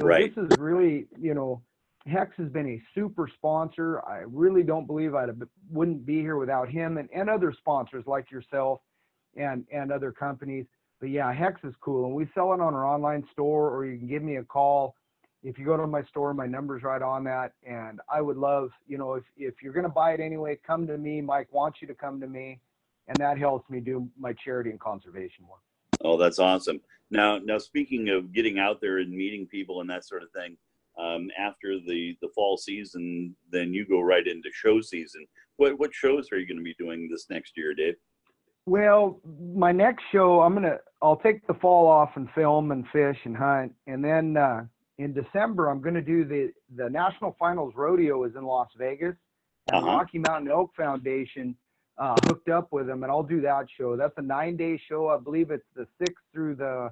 So 0.00 0.06
right. 0.06 0.34
this 0.34 0.44
is 0.44 0.58
really, 0.58 1.06
you 1.18 1.34
know, 1.34 1.62
Hex 2.06 2.36
has 2.36 2.48
been 2.48 2.68
a 2.68 2.82
super 2.94 3.28
sponsor. 3.34 4.00
I 4.06 4.22
really 4.26 4.62
don't 4.62 4.86
believe 4.86 5.14
I 5.14 5.26
wouldn't 5.70 6.06
be 6.06 6.20
here 6.20 6.36
without 6.36 6.68
him 6.68 6.98
and, 6.98 7.08
and 7.14 7.28
other 7.28 7.52
sponsors 7.52 8.04
like 8.06 8.30
yourself 8.30 8.80
and 9.36 9.64
and 9.72 9.90
other 9.90 10.12
companies. 10.12 10.66
But 11.00 11.10
yeah, 11.10 11.32
Hex 11.32 11.60
is 11.62 11.74
cool, 11.80 12.06
and 12.06 12.14
we 12.14 12.28
sell 12.34 12.52
it 12.52 12.60
on 12.60 12.74
our 12.74 12.84
online 12.84 13.24
store, 13.32 13.70
or 13.70 13.86
you 13.86 13.98
can 13.98 14.08
give 14.08 14.22
me 14.22 14.36
a 14.36 14.44
call. 14.44 14.96
If 15.44 15.56
you 15.56 15.64
go 15.64 15.76
to 15.76 15.86
my 15.86 16.02
store, 16.04 16.34
my 16.34 16.46
number's 16.46 16.82
right 16.82 17.00
on 17.00 17.22
that, 17.24 17.52
and 17.64 18.00
I 18.12 18.20
would 18.20 18.36
love, 18.36 18.70
you 18.88 18.98
know, 18.98 19.14
if 19.14 19.24
if 19.36 19.54
you're 19.62 19.72
gonna 19.72 19.88
buy 19.88 20.12
it 20.12 20.20
anyway, 20.20 20.58
come 20.66 20.86
to 20.88 20.98
me. 20.98 21.20
Mike 21.20 21.48
wants 21.52 21.80
you 21.80 21.86
to 21.88 21.94
come 21.94 22.20
to 22.20 22.26
me, 22.26 22.60
and 23.06 23.16
that 23.18 23.38
helps 23.38 23.70
me 23.70 23.78
do 23.78 24.08
my 24.18 24.32
charity 24.32 24.70
and 24.70 24.80
conservation 24.80 25.46
work. 25.48 25.60
Oh, 26.02 26.16
that's 26.16 26.40
awesome. 26.40 26.80
Now, 27.10 27.38
now 27.38 27.58
speaking 27.58 28.08
of 28.08 28.32
getting 28.32 28.58
out 28.58 28.80
there 28.80 28.98
and 28.98 29.10
meeting 29.10 29.46
people 29.46 29.80
and 29.80 29.88
that 29.90 30.04
sort 30.04 30.22
of 30.22 30.30
thing, 30.32 30.56
um, 30.98 31.30
after 31.38 31.78
the 31.78 32.16
the 32.20 32.28
fall 32.34 32.56
season, 32.56 33.36
then 33.52 33.72
you 33.72 33.86
go 33.86 34.00
right 34.00 34.26
into 34.26 34.50
show 34.52 34.80
season. 34.80 35.24
What 35.56 35.78
what 35.78 35.94
shows 35.94 36.32
are 36.32 36.38
you 36.38 36.48
going 36.48 36.58
to 36.58 36.64
be 36.64 36.74
doing 36.74 37.08
this 37.08 37.26
next 37.30 37.56
year, 37.56 37.74
Dave? 37.74 37.94
Well, 38.66 39.20
my 39.54 39.72
next 39.72 40.04
show, 40.12 40.42
I'm 40.42 40.54
gonna 40.54 40.78
I'll 41.00 41.16
take 41.16 41.46
the 41.46 41.54
fall 41.54 41.86
off 41.86 42.10
and 42.16 42.28
film 42.34 42.72
and 42.72 42.84
fish 42.92 43.18
and 43.24 43.36
hunt, 43.36 43.72
and 43.86 44.04
then 44.04 44.36
uh, 44.36 44.64
in 44.98 45.12
December 45.12 45.68
I'm 45.68 45.80
gonna 45.80 46.02
do 46.02 46.24
the 46.24 46.52
the 46.74 46.90
National 46.90 47.36
Finals 47.38 47.74
Rodeo 47.76 48.24
is 48.24 48.34
in 48.34 48.44
Las 48.44 48.68
Vegas, 48.76 49.14
and 49.72 49.84
uh-huh. 49.84 49.96
Rocky 49.98 50.18
Mountain 50.18 50.50
Elk 50.50 50.72
Foundation 50.76 51.56
uh, 51.98 52.16
hooked 52.26 52.48
up 52.48 52.68
with 52.72 52.86
them, 52.86 53.02
and 53.02 53.12
I'll 53.12 53.22
do 53.22 53.40
that 53.42 53.66
show. 53.76 53.96
That's 53.96 54.14
a 54.16 54.22
nine 54.22 54.56
day 54.56 54.80
show. 54.88 55.08
I 55.08 55.18
believe 55.18 55.50
it's 55.50 55.66
the 55.76 55.86
sixth 55.98 56.24
through 56.32 56.56
the 56.56 56.90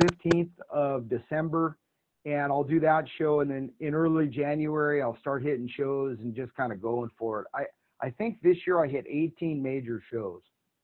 fifteenth 0.00 0.52
of 0.70 1.08
December, 1.10 1.76
and 2.24 2.50
I'll 2.50 2.64
do 2.64 2.80
that 2.80 3.04
show, 3.18 3.40
and 3.40 3.50
then 3.50 3.70
in 3.80 3.94
early 3.94 4.28
January 4.28 5.02
I'll 5.02 5.18
start 5.18 5.42
hitting 5.42 5.68
shows 5.68 6.18
and 6.20 6.34
just 6.34 6.54
kind 6.54 6.72
of 6.72 6.80
going 6.80 7.10
for 7.18 7.42
it. 7.42 7.46
I 7.54 7.64
I 8.02 8.10
think 8.10 8.40
this 8.42 8.56
year 8.66 8.82
I 8.82 8.88
hit 8.88 9.04
18 9.06 9.62
major 9.62 10.02
shows. 10.10 10.40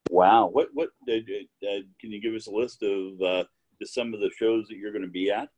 Wow. 0.08 0.48
What 0.48 0.68
what 0.72 0.90
uh, 1.08 1.12
uh, 1.14 1.80
can 2.00 2.12
you 2.12 2.20
give 2.20 2.34
us 2.34 2.46
a 2.46 2.50
list 2.50 2.82
of 2.82 3.20
uh, 3.20 3.44
some 3.84 4.14
of 4.14 4.20
the 4.20 4.30
shows 4.38 4.66
that 4.68 4.76
you're 4.76 4.92
going 4.92 5.04
to 5.04 5.10
be 5.10 5.30
at? 5.30 5.48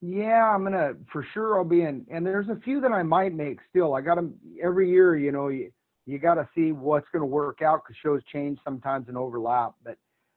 Yeah, 0.00 0.44
I'm 0.44 0.64
gonna 0.64 0.94
for 1.10 1.26
sure. 1.32 1.56
I'll 1.56 1.64
be 1.64 1.82
in, 1.82 2.04
and 2.10 2.26
there's 2.26 2.48
a 2.48 2.60
few 2.62 2.80
that 2.82 2.92
I 2.92 3.02
might 3.02 3.32
make 3.32 3.58
still. 3.70 3.94
I 3.94 4.02
got 4.02 4.16
them 4.16 4.34
every 4.62 4.90
year. 4.90 5.16
You 5.16 5.32
know, 5.32 5.48
you 5.48 5.70
you 6.06 6.18
got 6.18 6.34
to 6.34 6.46
see 6.54 6.72
what's 6.72 7.06
going 7.10 7.22
to 7.22 7.26
work 7.26 7.62
out 7.62 7.82
because 7.82 7.96
shows 8.02 8.20
change 8.30 8.58
sometimes 8.64 9.08
and 9.08 9.16
overlap. 9.16 9.72
But 9.82 9.96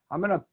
I'm 0.09 0.21
gonna 0.21 0.43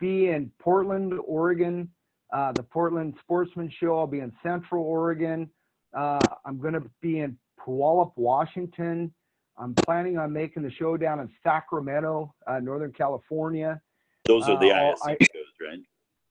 be 0.00 0.28
in 0.28 0.50
Portland, 0.58 1.12
Oregon, 1.26 1.90
uh, 2.32 2.52
the 2.52 2.62
Portland 2.62 3.14
Sportsman 3.20 3.70
Show. 3.70 3.98
I'll 3.98 4.06
be 4.06 4.20
in 4.20 4.32
Central 4.42 4.82
Oregon. 4.84 5.50
Uh, 5.94 6.20
I'm 6.46 6.58
gonna 6.58 6.82
be 7.02 7.20
in 7.20 7.36
Puyallup, 7.60 8.12
Washington. 8.16 9.12
I'm 9.56 9.74
planning 9.74 10.18
on 10.18 10.32
making 10.32 10.62
the 10.62 10.70
show 10.70 10.96
down 10.96 11.20
in 11.20 11.30
Sacramento, 11.42 12.34
uh, 12.46 12.60
Northern 12.60 12.92
California. 12.92 13.80
Those 14.26 14.48
are 14.48 14.58
the 14.58 14.70
uh, 14.70 14.94
ISC 14.94 14.96
I, 15.04 15.10
shows, 15.20 15.68
right? 15.68 15.78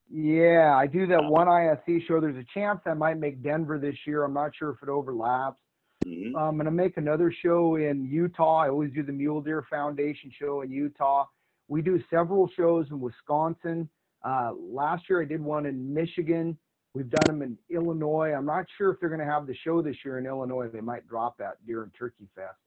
Yeah, 0.10 0.76
I 0.76 0.88
do 0.88 1.08
that 1.08 1.24
one 1.24 1.48
ISC 1.48 2.06
show. 2.06 2.20
There's 2.20 2.38
a 2.38 2.46
chance 2.54 2.82
I 2.86 2.94
might 2.94 3.18
make 3.18 3.42
Denver 3.42 3.80
this 3.80 3.96
year. 4.06 4.24
I'm 4.24 4.34
not 4.34 4.52
sure 4.56 4.72
if 4.72 4.78
it 4.84 4.90
overlaps. 4.90 5.60
Mm-hmm. 6.06 6.36
I'm 6.36 6.56
going 6.56 6.66
to 6.66 6.72
make 6.72 6.98
another 6.98 7.32
show 7.32 7.76
in 7.76 8.06
Utah. 8.06 8.58
I 8.58 8.70
always 8.70 8.92
do 8.94 9.04
the 9.04 9.14
Mule 9.14 9.42
Deer 9.42 9.66
Foundation 9.70 10.32
show 10.38 10.62
in 10.62 10.72
Utah. 10.72 11.26
We 11.70 11.82
do 11.82 12.02
several 12.10 12.50
shows 12.56 12.88
in 12.92 13.00
Wisconsin. 13.00 13.90
Uh, 14.24 14.52
last 14.60 15.10
year 15.10 15.22
I 15.22 15.26
did 15.26 15.42
one 15.42 15.66
in 15.66 15.94
Michigan. 15.94 16.58
We've 16.94 17.10
done 17.10 17.40
them 17.40 17.42
in 17.42 17.58
Illinois. 17.76 18.34
I'm 18.34 18.46
not 18.46 18.66
sure 18.78 18.92
if 18.92 19.00
they're 19.00 19.10
going 19.10 19.26
to 19.26 19.26
have 19.26 19.48
the 19.48 19.56
show 19.56 19.82
this 19.82 19.96
year 20.06 20.20
in 20.20 20.26
Illinois. 20.26 20.68
They 20.68 20.82
might 20.82 21.08
drop 21.08 21.38
that 21.40 21.58
during 21.66 21.90
Turkey 21.98 22.28
Fest. 22.36 22.58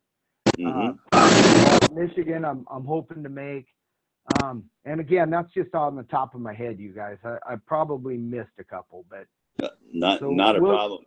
Mm-hmm. 0.59 0.97
Uh, 1.13 1.89
Michigan, 1.93 2.45
I'm 2.45 2.67
I'm 2.71 2.85
hoping 2.85 3.23
to 3.23 3.29
make. 3.29 3.67
Um, 4.43 4.65
and 4.85 5.01
again, 5.01 5.31
that's 5.31 5.53
just 5.53 5.75
on 5.75 5.95
the 5.95 6.03
top 6.05 6.35
of 6.35 6.41
my 6.41 6.53
head, 6.53 6.79
you 6.79 6.93
guys. 6.93 7.19
I, 7.25 7.37
I 7.47 7.57
probably 7.67 8.17
missed 8.17 8.59
a 8.59 8.65
couple, 8.65 9.05
but 9.09 9.27
uh, 9.63 9.71
not 9.93 10.21
so 10.21 10.31
not 10.31 10.57
a 10.57 10.61
we'll, 10.61 10.73
problem. 10.73 11.05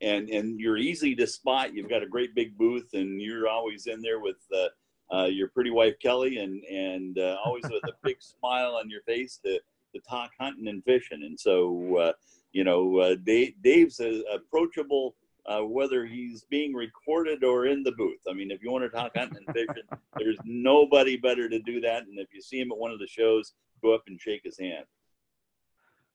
And 0.00 0.28
and 0.30 0.58
you're 0.58 0.76
easy 0.76 1.14
to 1.16 1.26
spot. 1.26 1.74
You've 1.74 1.88
got 1.88 2.02
a 2.02 2.06
great 2.06 2.34
big 2.34 2.56
booth, 2.58 2.88
and 2.94 3.20
you're 3.20 3.48
always 3.48 3.86
in 3.86 4.02
there 4.02 4.20
with 4.20 4.36
uh, 4.52 5.14
uh, 5.14 5.26
your 5.26 5.48
pretty 5.48 5.70
wife 5.70 5.94
Kelly, 6.00 6.38
and 6.38 6.62
and 6.64 7.18
uh, 7.18 7.36
always 7.44 7.64
with 7.64 7.84
a 7.84 7.92
big 8.02 8.16
smile 8.20 8.76
on 8.76 8.90
your 8.90 9.02
face 9.02 9.38
to 9.44 9.60
to 9.94 10.00
talk 10.08 10.32
hunting 10.40 10.68
and 10.68 10.82
fishing. 10.84 11.22
And 11.22 11.38
so 11.38 11.96
uh, 11.98 12.12
you 12.52 12.64
know, 12.64 12.98
uh, 12.98 13.16
Dave, 13.24 13.54
Dave's 13.62 14.00
approachable 14.32 15.16
uh, 15.46 15.60
whether 15.60 16.06
he's 16.06 16.44
being 16.44 16.74
recorded 16.74 17.44
or 17.44 17.66
in 17.66 17.82
the 17.82 17.92
booth. 17.92 18.20
I 18.28 18.32
mean, 18.32 18.50
if 18.50 18.62
you 18.62 18.70
want 18.70 18.84
to 18.84 18.88
talk 18.88 19.12
hunting 19.16 19.38
and 19.46 19.54
fishing, 19.54 19.84
there's 20.18 20.38
nobody 20.44 21.16
better 21.16 21.48
to 21.48 21.58
do 21.60 21.80
that. 21.82 22.06
And 22.06 22.18
if 22.18 22.28
you 22.32 22.40
see 22.40 22.60
him 22.60 22.72
at 22.72 22.78
one 22.78 22.90
of 22.90 22.98
the 22.98 23.06
shows, 23.06 23.52
go 23.82 23.94
up 23.94 24.02
and 24.06 24.20
shake 24.20 24.42
his 24.44 24.58
hand. 24.58 24.84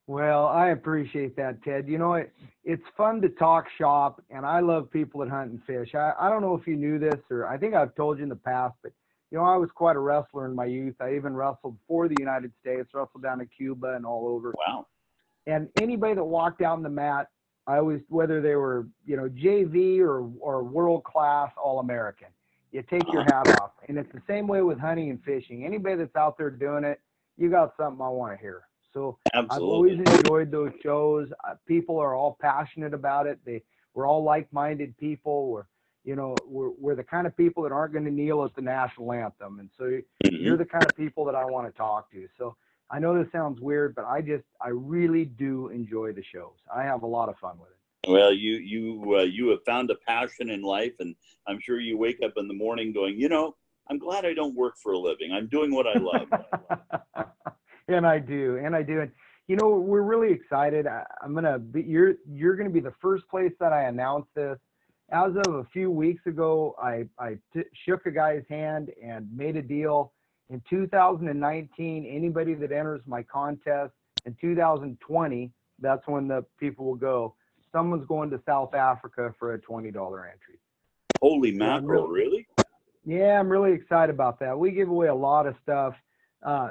Well, 0.08 0.48
I 0.48 0.70
appreciate 0.70 1.36
that, 1.36 1.62
Ted. 1.64 1.88
You 1.88 2.00
know, 2.00 2.14
it, 2.16 2.34
it's 2.64 2.82
fun 2.98 3.22
to 3.22 3.30
talk 3.30 3.68
shop, 3.78 4.24
and 4.32 4.44
I 4.44 4.60
love 4.60 4.90
people 4.90 5.20
that 5.20 5.30
hunt 5.30 5.52
and 5.52 5.64
fish. 5.66 5.94
I, 5.94 6.14
I 6.20 6.30
don't 6.30 6.42
know 6.42 6.56
if 6.56 6.66
you 6.66 6.76
knew 6.76 6.98
this, 6.98 7.20
or 7.30 7.48
I 7.48 7.60
think 7.60 7.76
I've 7.76 7.94
told 7.94 8.18
you 8.18 8.24
in 8.24 8.30
the 8.30 8.36
past, 8.36 8.74
but 8.82 8.92
you 9.30 9.38
know, 9.38 9.44
I 9.44 9.56
was 9.58 9.70
quite 9.70 9.96
a 9.96 10.00
wrestler 10.00 10.48
in 10.48 10.56
my 10.56 10.66
youth. 10.66 10.96
I 11.00 11.14
even 11.14 11.36
wrestled 11.36 11.78
for 11.88 12.08
the 12.08 12.16
United 12.18 12.52
States, 12.60 12.90
wrestled 12.94 13.22
down 13.22 13.42
in 13.42 13.48
Cuba 13.56 13.94
and 13.94 14.04
all 14.04 14.28
over. 14.28 14.52
Wow. 14.68 14.88
And 15.46 15.70
anybody 15.80 16.16
that 16.16 16.24
walked 16.24 16.60
down 16.60 16.82
the 16.82 16.90
mat 16.90 17.28
I 17.70 17.78
always, 17.78 18.02
whether 18.10 18.42
they 18.42 18.56
were, 18.56 18.88
you 19.06 19.16
know, 19.16 19.30
JV 19.30 20.00
or, 20.00 20.28
or 20.40 20.64
world 20.64 21.04
class 21.04 21.52
All 21.64 21.80
American, 21.80 22.30
you 22.72 22.82
take 22.90 23.04
your 23.14 23.22
hat 23.22 23.48
off. 23.62 23.74
And 23.88 23.96
it's 24.00 24.12
the 24.12 24.24
same 24.28 24.48
way 24.48 24.64
with 24.64 24.80
hunting 24.80 25.12
and 25.12 25.24
fishing. 25.24 25.64
Anybody 25.64 25.98
that's 25.98 26.16
out 26.16 26.36
there 26.36 26.50
doing 26.50 26.84
it, 26.84 27.00
you 27.38 27.52
got 27.52 27.74
something 27.78 28.04
I 28.04 28.10
want 28.10 28.34
to 28.36 28.42
hear. 28.42 28.64
So 28.92 29.20
Absolutely. 29.36 29.56
I've 29.56 29.62
always 29.62 30.18
enjoyed 30.18 30.50
those 30.50 30.72
shows. 30.82 31.30
Uh, 31.48 31.54
people 31.68 32.00
are 32.00 32.16
all 32.16 32.38
passionate 32.42 32.96
about 32.96 33.28
it. 33.28 33.38
They, 33.46 33.62
we're 33.94 34.08
all 34.08 34.24
like-minded 34.24 34.98
people. 34.98 35.52
We're, 35.52 35.66
you 36.04 36.16
know, 36.16 36.36
we're, 36.48 36.72
we're 36.72 36.96
the 36.96 37.04
kind 37.04 37.28
of 37.28 37.38
people 37.38 37.62
that 37.64 37.72
aren't 37.72 37.94
going 37.94 38.06
to 38.06 38.12
kneel 38.12 38.44
at 38.46 38.56
the 38.56 38.64
national 38.64 39.14
anthem. 39.14 39.60
And 39.60 39.70
so 39.78 39.84
mm-hmm. 39.84 40.36
you're 40.36 40.58
the 40.58 40.66
kind 40.66 40.86
of 40.86 40.96
people 40.98 41.24
that 41.26 41.36
I 41.36 41.46
want 41.46 41.72
to 41.72 41.78
talk 41.78 42.10
to. 42.14 42.28
So 42.36 42.56
I 42.92 43.00
know 43.00 43.18
this 43.18 43.32
sounds 43.32 43.60
weird, 43.62 43.96
but 43.96 44.06
I 44.06 44.22
just 44.22 44.44
I 44.62 44.70
really 44.70 45.26
do 45.26 45.70
enjoy 45.70 46.14
the 46.14 46.24
shows. 46.24 46.56
I 46.74 46.84
have 46.84 47.04
a 47.04 47.08
lot 47.08 47.30
of 47.30 47.38
fun 47.38 47.58
with 47.60 47.70
it. 47.70 48.10
Well, 48.10 48.34
you 48.34 48.56
you 48.56 49.18
uh, 49.18 49.24
you 49.24 49.50
have 49.50 49.64
found 49.66 49.92
a 49.92 49.96
passion 50.08 50.50
in 50.50 50.62
life, 50.62 50.94
and 51.00 51.16
I'm 51.48 51.60
sure 51.60 51.80
you 51.80 51.98
wake 51.98 52.20
up 52.24 52.34
in 52.38 52.48
the 52.48 52.54
morning 52.54 52.94
going, 52.94 53.20
you 53.20 53.30
know, 53.30 53.56
I'm 53.90 54.00
glad 54.00 54.26
I 54.26 54.34
don't 54.34 54.56
work 54.56 54.76
for 54.82 54.94
a 54.94 54.98
living. 54.98 55.32
I'm 55.32 55.48
doing 55.48 55.74
what 55.74 55.86
I 55.86 56.00
love. 56.00 57.28
and 57.88 58.08
I 58.08 58.20
do, 58.20 58.60
and 58.64 58.76
I 58.76 58.84
do, 58.84 59.02
and 59.02 59.12
you 59.48 59.56
know, 59.56 59.70
we're 59.70 60.02
really 60.02 60.32
excited. 60.32 60.88
I, 60.88 61.04
am 61.24 61.36
gonna 61.36 61.60
be 61.60 61.82
you're 61.82 62.16
you're 62.28 62.56
gonna 62.56 62.70
be 62.70 62.80
the 62.80 62.94
first 63.02 63.28
place 63.30 63.54
that 63.60 63.74
I 63.74 63.84
announce 63.84 64.26
this. 64.36 64.58
As 65.12 65.32
of 65.48 65.56
a 65.56 65.66
few 65.74 65.92
weeks 65.92 66.26
ago, 66.26 66.76
I 66.82 67.06
I 67.20 67.38
t- 67.54 67.64
shook 67.86 68.06
a 68.06 68.12
guy's 68.12 68.44
hand 68.50 68.92
and 69.04 69.28
made 69.36 69.58
a 69.58 69.62
deal 69.62 70.14
in 70.50 70.62
2019, 70.70 72.06
anybody 72.06 72.54
that 72.56 72.72
enters 72.72 73.02
my 73.06 73.24
contest 73.24 73.94
in 74.26 74.36
2020, 74.42 75.52
that's 75.80 76.08
when 76.08 76.28
the 76.28 76.44
people 76.60 76.86
will 76.86 76.96
go. 76.96 77.36
Someone's 77.72 78.08
going 78.08 78.32
to 78.32 78.42
South 78.46 78.74
Africa 78.74 79.34
for 79.38 79.54
a 79.54 79.60
$20 79.60 79.86
entry. 79.88 80.60
Holy 81.22 81.52
mackerel, 81.52 82.08
really, 82.08 82.30
really? 82.30 82.48
Yeah, 83.06 83.40
I'm 83.40 83.50
really 83.50 83.74
excited 83.74 84.14
about 84.14 84.40
that. 84.40 84.58
We 84.58 84.72
give 84.72 84.90
away 84.90 85.08
a 85.08 85.16
lot 85.16 85.46
of 85.46 85.56
stuff, 85.64 85.94
uh, 86.46 86.70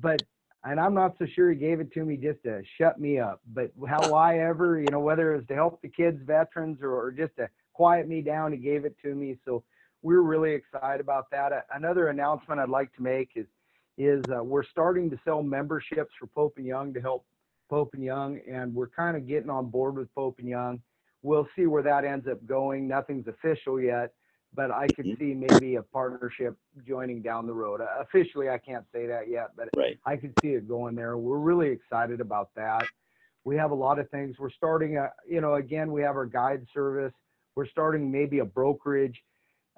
but 0.00 0.22
and 0.64 0.78
I'm 0.78 0.94
not 0.94 1.14
so 1.18 1.26
sure 1.34 1.50
he 1.50 1.56
gave 1.56 1.80
it 1.80 1.90
to 1.92 2.04
me 2.04 2.16
just 2.16 2.42
to 2.42 2.62
shut 2.76 3.00
me 3.00 3.18
up. 3.18 3.40
But 3.54 3.72
how 3.88 4.12
I 4.12 4.38
ever, 4.38 4.80
you 4.80 4.90
know, 4.90 5.00
whether 5.00 5.32
it 5.32 5.38
was 5.38 5.46
to 5.48 5.54
help 5.54 5.80
the 5.80 5.88
kids, 5.88 6.20
veterans, 6.24 6.78
or, 6.82 6.92
or 6.92 7.12
just 7.12 7.34
to 7.36 7.48
quiet 7.72 8.08
me 8.08 8.20
down, 8.20 8.52
he 8.52 8.58
gave 8.58 8.84
it 8.84 8.96
to 9.02 9.14
me. 9.14 9.38
So 9.44 9.64
we're 10.02 10.22
really 10.22 10.52
excited 10.52 11.00
about 11.00 11.30
that. 11.30 11.66
Another 11.74 12.08
announcement 12.08 12.60
I'd 12.60 12.68
like 12.68 12.94
to 12.96 13.02
make 13.02 13.30
is 13.34 13.46
is 13.98 14.22
uh, 14.34 14.42
we're 14.42 14.64
starting 14.64 15.10
to 15.10 15.18
sell 15.24 15.42
memberships 15.42 16.12
for 16.18 16.26
Pope 16.28 16.54
and 16.56 16.66
Young 16.66 16.94
to 16.94 17.00
help 17.00 17.26
Pope 17.68 17.90
and 17.92 18.02
Young, 18.02 18.40
and 18.50 18.74
we're 18.74 18.88
kind 18.88 19.14
of 19.14 19.28
getting 19.28 19.50
on 19.50 19.66
board 19.68 19.96
with 19.96 20.12
Pope 20.14 20.38
and 20.38 20.48
Young. 20.48 20.80
We'll 21.22 21.46
see 21.54 21.66
where 21.66 21.82
that 21.82 22.04
ends 22.04 22.26
up 22.26 22.44
going. 22.46 22.88
Nothing's 22.88 23.26
official 23.26 23.78
yet, 23.78 24.14
but 24.54 24.70
I 24.70 24.86
could 24.86 25.04
mm-hmm. 25.04 25.22
see 25.22 25.34
maybe 25.34 25.74
a 25.74 25.82
partnership 25.82 26.56
joining 26.88 27.20
down 27.20 27.46
the 27.46 27.52
road. 27.52 27.82
Uh, 27.82 27.88
officially, 28.00 28.48
I 28.48 28.56
can't 28.56 28.86
say 28.90 29.06
that 29.06 29.28
yet, 29.28 29.50
but 29.54 29.68
right. 29.76 29.98
I 30.06 30.16
could 30.16 30.32
see 30.40 30.50
it 30.50 30.66
going 30.66 30.94
there. 30.94 31.18
We're 31.18 31.36
really 31.36 31.68
excited 31.68 32.22
about 32.22 32.48
that. 32.56 32.86
We 33.44 33.56
have 33.56 33.70
a 33.70 33.74
lot 33.74 33.98
of 33.98 34.08
things. 34.08 34.36
We're 34.38 34.50
starting, 34.50 34.96
a, 34.96 35.10
you 35.28 35.42
know, 35.42 35.56
again, 35.56 35.92
we 35.92 36.00
have 36.02 36.16
our 36.16 36.26
guide 36.26 36.66
service 36.72 37.12
we're 37.56 37.66
starting 37.66 38.10
maybe 38.10 38.38
a 38.38 38.44
brokerage. 38.44 39.22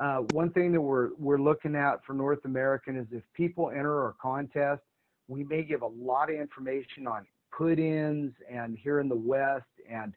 Uh, 0.03 0.19
one 0.33 0.51
thing 0.51 0.73
that 0.73 0.81
we're 0.81 1.11
we're 1.17 1.39
looking 1.41 1.77
at 1.77 2.05
for 2.05 2.13
North 2.13 2.45
American 2.45 2.97
is 2.97 3.07
if 3.13 3.23
people 3.35 3.71
enter 3.71 4.03
our 4.03 4.17
contest, 4.21 4.83
we 5.29 5.45
may 5.45 5.63
give 5.63 5.83
a 5.83 5.87
lot 5.87 6.29
of 6.29 6.35
information 6.35 7.07
on 7.07 7.25
put-ins 7.57 8.33
and 8.51 8.77
here 8.77 8.99
in 8.99 9.09
the 9.09 9.15
West. 9.15 9.65
And 9.89 10.13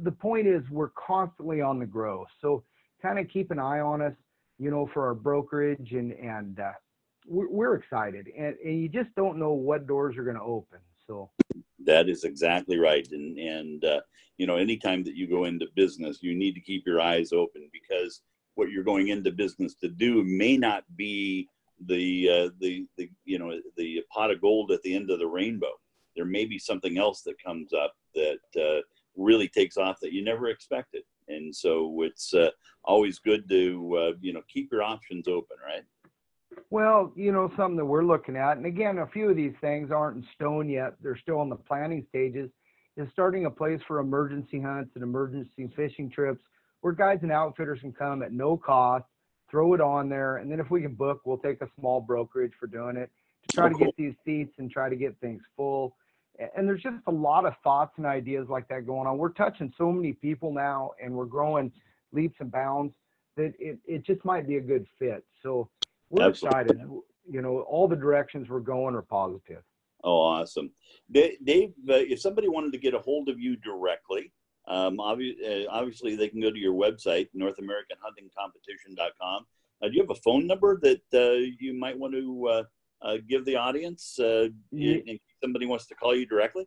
the 0.00 0.10
point 0.10 0.48
is, 0.48 0.62
we're 0.68 0.90
constantly 0.90 1.60
on 1.60 1.78
the 1.78 1.86
grow, 1.86 2.26
So 2.40 2.64
kind 3.00 3.20
of 3.20 3.28
keep 3.28 3.52
an 3.52 3.60
eye 3.60 3.78
on 3.78 4.02
us, 4.02 4.14
you 4.58 4.72
know, 4.72 4.90
for 4.92 5.06
our 5.06 5.14
brokerage 5.14 5.92
and 5.92 6.10
and 6.14 6.58
uh, 6.58 6.72
we're, 7.28 7.48
we're 7.48 7.74
excited. 7.76 8.26
And, 8.36 8.56
and 8.64 8.82
you 8.82 8.88
just 8.88 9.14
don't 9.14 9.38
know 9.38 9.52
what 9.52 9.86
doors 9.86 10.16
are 10.16 10.24
going 10.24 10.36
to 10.38 10.42
open. 10.42 10.80
So 11.06 11.30
that 11.84 12.08
is 12.08 12.24
exactly 12.24 12.78
right. 12.80 13.06
And 13.12 13.38
and 13.38 13.84
uh, 13.84 14.00
you 14.38 14.46
know, 14.48 14.56
anytime 14.56 15.04
that 15.04 15.14
you 15.14 15.28
go 15.28 15.44
into 15.44 15.68
business, 15.76 16.18
you 16.20 16.34
need 16.34 16.54
to 16.54 16.60
keep 16.60 16.84
your 16.84 17.00
eyes 17.00 17.32
open 17.32 17.70
because 17.72 18.22
what 18.56 18.70
you're 18.70 18.82
going 18.82 19.08
into 19.08 19.30
business 19.30 19.74
to 19.76 19.88
do 19.88 20.24
may 20.24 20.56
not 20.56 20.84
be 20.96 21.48
the 21.86 22.28
uh, 22.28 22.50
the 22.58 22.86
the 22.96 23.08
you 23.24 23.38
know 23.38 23.52
the 23.76 24.02
pot 24.10 24.30
of 24.30 24.40
gold 24.40 24.72
at 24.72 24.82
the 24.82 24.94
end 24.94 25.10
of 25.10 25.18
the 25.18 25.26
rainbow. 25.26 25.72
There 26.16 26.24
may 26.24 26.46
be 26.46 26.58
something 26.58 26.98
else 26.98 27.22
that 27.22 27.42
comes 27.42 27.72
up 27.72 27.94
that 28.14 28.38
uh, 28.58 28.80
really 29.14 29.48
takes 29.48 29.76
off 29.76 30.00
that 30.00 30.12
you 30.12 30.24
never 30.24 30.48
expected, 30.48 31.02
and 31.28 31.54
so 31.54 32.02
it's 32.02 32.34
uh, 32.34 32.50
always 32.84 33.18
good 33.18 33.48
to 33.50 33.96
uh, 33.96 34.12
you 34.20 34.32
know 34.32 34.42
keep 34.52 34.72
your 34.72 34.82
options 34.82 35.28
open, 35.28 35.58
right? 35.64 35.84
Well, 36.70 37.12
you 37.14 37.32
know 37.32 37.52
something 37.56 37.76
that 37.76 37.84
we're 37.84 38.04
looking 38.04 38.36
at, 38.36 38.56
and 38.56 38.64
again, 38.64 38.98
a 38.98 39.06
few 39.06 39.28
of 39.28 39.36
these 39.36 39.54
things 39.60 39.90
aren't 39.90 40.16
in 40.16 40.26
stone 40.34 40.70
yet; 40.70 40.94
they're 41.02 41.18
still 41.18 41.42
in 41.42 41.50
the 41.50 41.56
planning 41.56 42.06
stages. 42.08 42.50
Is 42.96 43.08
starting 43.12 43.44
a 43.44 43.50
place 43.50 43.82
for 43.86 43.98
emergency 43.98 44.58
hunts 44.58 44.92
and 44.94 45.04
emergency 45.04 45.70
fishing 45.76 46.08
trips 46.08 46.40
where 46.86 46.94
guides 46.94 47.24
and 47.24 47.32
outfitters 47.32 47.80
can 47.80 47.92
come 47.92 48.22
at 48.22 48.32
no 48.32 48.56
cost 48.56 49.06
throw 49.50 49.74
it 49.74 49.80
on 49.80 50.08
there, 50.08 50.36
and 50.36 50.50
then 50.50 50.60
if 50.60 50.70
we 50.70 50.80
can 50.80 50.94
book, 50.94 51.20
we'll 51.24 51.36
take 51.36 51.60
a 51.60 51.68
small 51.80 52.00
brokerage 52.00 52.52
for 52.58 52.68
doing 52.68 52.96
it 52.96 53.10
to 53.48 53.56
try 53.56 53.66
oh, 53.66 53.68
to 53.70 53.74
cool. 53.74 53.86
get 53.86 53.96
these 53.96 54.14
seats 54.24 54.54
and 54.58 54.70
try 54.70 54.88
to 54.88 54.94
get 54.94 55.18
things 55.20 55.42
full. 55.56 55.96
And 56.56 56.68
there's 56.68 56.82
just 56.82 56.96
a 57.08 57.10
lot 57.10 57.44
of 57.44 57.54
thoughts 57.64 57.94
and 57.96 58.06
ideas 58.06 58.46
like 58.48 58.68
that 58.68 58.86
going 58.86 59.08
on. 59.08 59.18
We're 59.18 59.32
touching 59.32 59.72
so 59.76 59.90
many 59.90 60.12
people 60.12 60.52
now, 60.52 60.92
and 61.02 61.12
we're 61.12 61.24
growing 61.24 61.72
leaps 62.12 62.36
and 62.38 62.52
bounds 62.52 62.94
that 63.36 63.52
it, 63.58 63.78
it 63.84 64.04
just 64.04 64.24
might 64.24 64.46
be 64.46 64.56
a 64.56 64.60
good 64.60 64.86
fit. 64.96 65.24
So 65.42 65.68
we're 66.08 66.28
Absolutely. 66.28 66.60
excited. 66.60 66.88
You 67.28 67.42
know, 67.42 67.60
all 67.62 67.88
the 67.88 67.96
directions 67.96 68.48
we're 68.48 68.60
going 68.60 68.94
are 68.94 69.02
positive. 69.02 69.64
Oh, 70.04 70.20
awesome. 70.20 70.70
Dave, 71.10 71.72
uh, 71.88 71.94
if 71.94 72.20
somebody 72.20 72.48
wanted 72.48 72.72
to 72.72 72.78
get 72.78 72.94
a 72.94 72.98
hold 72.98 73.28
of 73.28 73.40
you 73.40 73.56
directly, 73.56 74.32
um, 74.66 74.98
obvi- 74.98 75.36
uh, 75.44 75.66
obviously, 75.70 76.16
they 76.16 76.28
can 76.28 76.40
go 76.40 76.50
to 76.50 76.58
your 76.58 76.74
website, 76.74 77.28
NorthAmericanHuntingCompetition.com. 77.36 79.46
Uh, 79.82 79.88
do 79.88 79.94
you 79.94 80.00
have 80.00 80.10
a 80.10 80.16
phone 80.16 80.46
number 80.46 80.80
that 80.80 81.02
uh, 81.14 81.34
you 81.60 81.74
might 81.74 81.98
want 81.98 82.14
to 82.14 82.48
uh, 82.48 82.62
uh, 83.02 83.18
give 83.28 83.44
the 83.44 83.56
audience 83.56 84.18
uh, 84.18 84.48
if 84.72 85.20
somebody 85.42 85.66
wants 85.66 85.86
to 85.86 85.94
call 85.94 86.16
you 86.16 86.24
directly? 86.26 86.66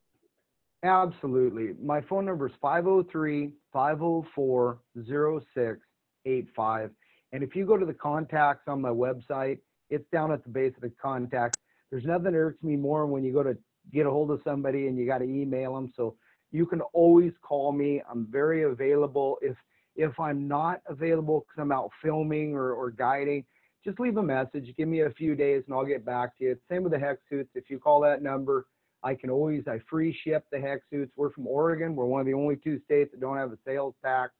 Absolutely. 0.83 1.73
My 1.83 2.01
phone 2.01 2.25
number 2.25 2.47
is 2.47 2.53
503 2.61 3.51
504 3.73 4.79
0685. 5.05 6.91
And 7.31 7.43
if 7.43 7.55
you 7.55 7.65
go 7.65 7.77
to 7.77 7.85
the 7.85 7.93
contacts 7.93 8.67
on 8.67 8.81
my 8.81 8.89
website, 8.89 9.59
it's 9.89 10.07
down 10.11 10.31
at 10.31 10.43
the 10.43 10.49
base 10.49 10.73
of 10.75 10.81
the 10.81 10.91
contact. 11.01 11.57
There's 11.91 12.05
nothing 12.05 12.25
that 12.25 12.35
irks 12.35 12.63
me 12.63 12.75
more 12.75 13.07
when 13.07 13.23
you 13.23 13.33
go 13.33 13.43
to 13.43 13.57
get 13.91 14.05
a 14.05 14.09
hold 14.09 14.31
of 14.31 14.41
somebody 14.43 14.87
and 14.87 14.97
you 14.97 15.05
got 15.05 15.17
to 15.17 15.25
email 15.25 15.75
them. 15.75 15.91
So 15.95 16.15
you 16.51 16.65
can 16.65 16.81
always 16.93 17.33
call 17.41 17.71
me. 17.71 18.01
I'm 18.09 18.27
very 18.29 18.63
available. 18.63 19.37
If 19.41 19.55
if 19.95 20.17
I'm 20.19 20.47
not 20.47 20.81
available 20.87 21.41
because 21.41 21.61
I'm 21.61 21.71
out 21.71 21.91
filming 22.01 22.53
or, 22.53 22.71
or 22.71 22.89
guiding, 22.91 23.43
just 23.83 23.99
leave 23.99 24.17
a 24.17 24.23
message. 24.23 24.73
Give 24.77 24.87
me 24.87 25.01
a 25.01 25.09
few 25.09 25.35
days 25.35 25.63
and 25.65 25.75
I'll 25.75 25.85
get 25.85 26.05
back 26.05 26.37
to 26.37 26.43
you. 26.45 26.57
Same 26.69 26.83
with 26.83 26.93
the 26.93 26.99
HECS 26.99 27.17
suits. 27.29 27.49
If 27.55 27.69
you 27.69 27.79
call 27.79 27.99
that 28.01 28.21
number, 28.21 28.67
I 29.03 29.13
can 29.13 29.29
always 29.29 29.67
I 29.67 29.79
free 29.89 30.17
ship 30.23 30.45
the 30.51 30.57
HECS 30.57 30.81
suits. 30.89 31.11
We're 31.17 31.31
from 31.31 31.47
Oregon. 31.47 31.95
We're 31.95 32.05
one 32.05 32.21
of 32.21 32.27
the 32.27 32.33
only 32.33 32.55
two 32.55 32.79
states 32.79 33.11
that 33.11 33.19
don't 33.19 33.37
have 33.37 33.51
a 33.51 33.57
sales 33.65 33.95
tax. 34.03 34.31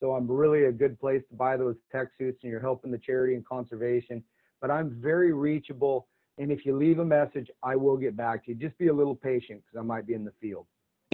So 0.00 0.12
I'm 0.12 0.30
really 0.30 0.64
a 0.64 0.72
good 0.72 0.98
place 0.98 1.22
to 1.30 1.36
buy 1.36 1.56
those 1.56 1.76
tech 1.92 2.08
suits 2.18 2.38
and 2.42 2.50
you're 2.50 2.60
helping 2.60 2.90
the 2.90 2.98
charity 2.98 3.34
and 3.34 3.46
conservation. 3.46 4.22
But 4.60 4.70
I'm 4.70 4.98
very 5.00 5.32
reachable. 5.32 6.06
And 6.38 6.50
if 6.50 6.66
you 6.66 6.76
leave 6.76 6.98
a 6.98 7.04
message, 7.04 7.50
I 7.62 7.76
will 7.76 7.96
get 7.96 8.16
back 8.16 8.44
to 8.44 8.52
you. 8.52 8.56
Just 8.56 8.76
be 8.78 8.88
a 8.88 8.92
little 8.92 9.14
patient 9.14 9.62
because 9.62 9.78
I 9.78 9.86
might 9.86 10.06
be 10.06 10.14
in 10.14 10.24
the 10.24 10.32
field 10.40 10.66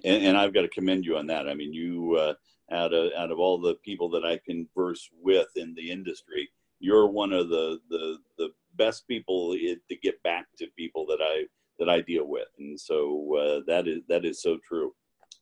and, 0.04 0.24
and, 0.24 0.36
I've 0.36 0.54
got 0.54 0.62
to 0.62 0.68
commend 0.68 1.04
you 1.04 1.16
on 1.16 1.26
that. 1.28 1.48
I 1.48 1.54
mean, 1.54 1.72
you 1.72 2.16
uh, 2.16 2.34
out 2.72 2.92
of 2.92 3.12
out 3.16 3.30
of 3.30 3.38
all 3.38 3.60
the 3.60 3.74
people 3.84 4.08
that 4.10 4.24
I 4.24 4.40
converse 4.44 5.08
with 5.20 5.48
in 5.56 5.74
the 5.74 5.90
industry, 5.90 6.48
you're 6.80 7.06
one 7.06 7.32
of 7.32 7.48
the 7.48 7.78
the 7.88 8.18
the 8.38 8.48
best 8.76 9.06
people 9.06 9.54
to 9.54 9.96
get 10.02 10.22
back 10.22 10.46
to 10.58 10.66
people 10.76 11.06
that 11.06 11.20
I 11.20 11.44
that 11.78 11.88
I 11.88 12.00
deal 12.00 12.26
with, 12.26 12.48
and 12.58 12.78
so 12.78 13.36
uh, 13.36 13.60
that 13.66 13.88
is 13.88 14.02
that 14.08 14.24
is 14.24 14.42
so 14.42 14.58
true. 14.66 14.94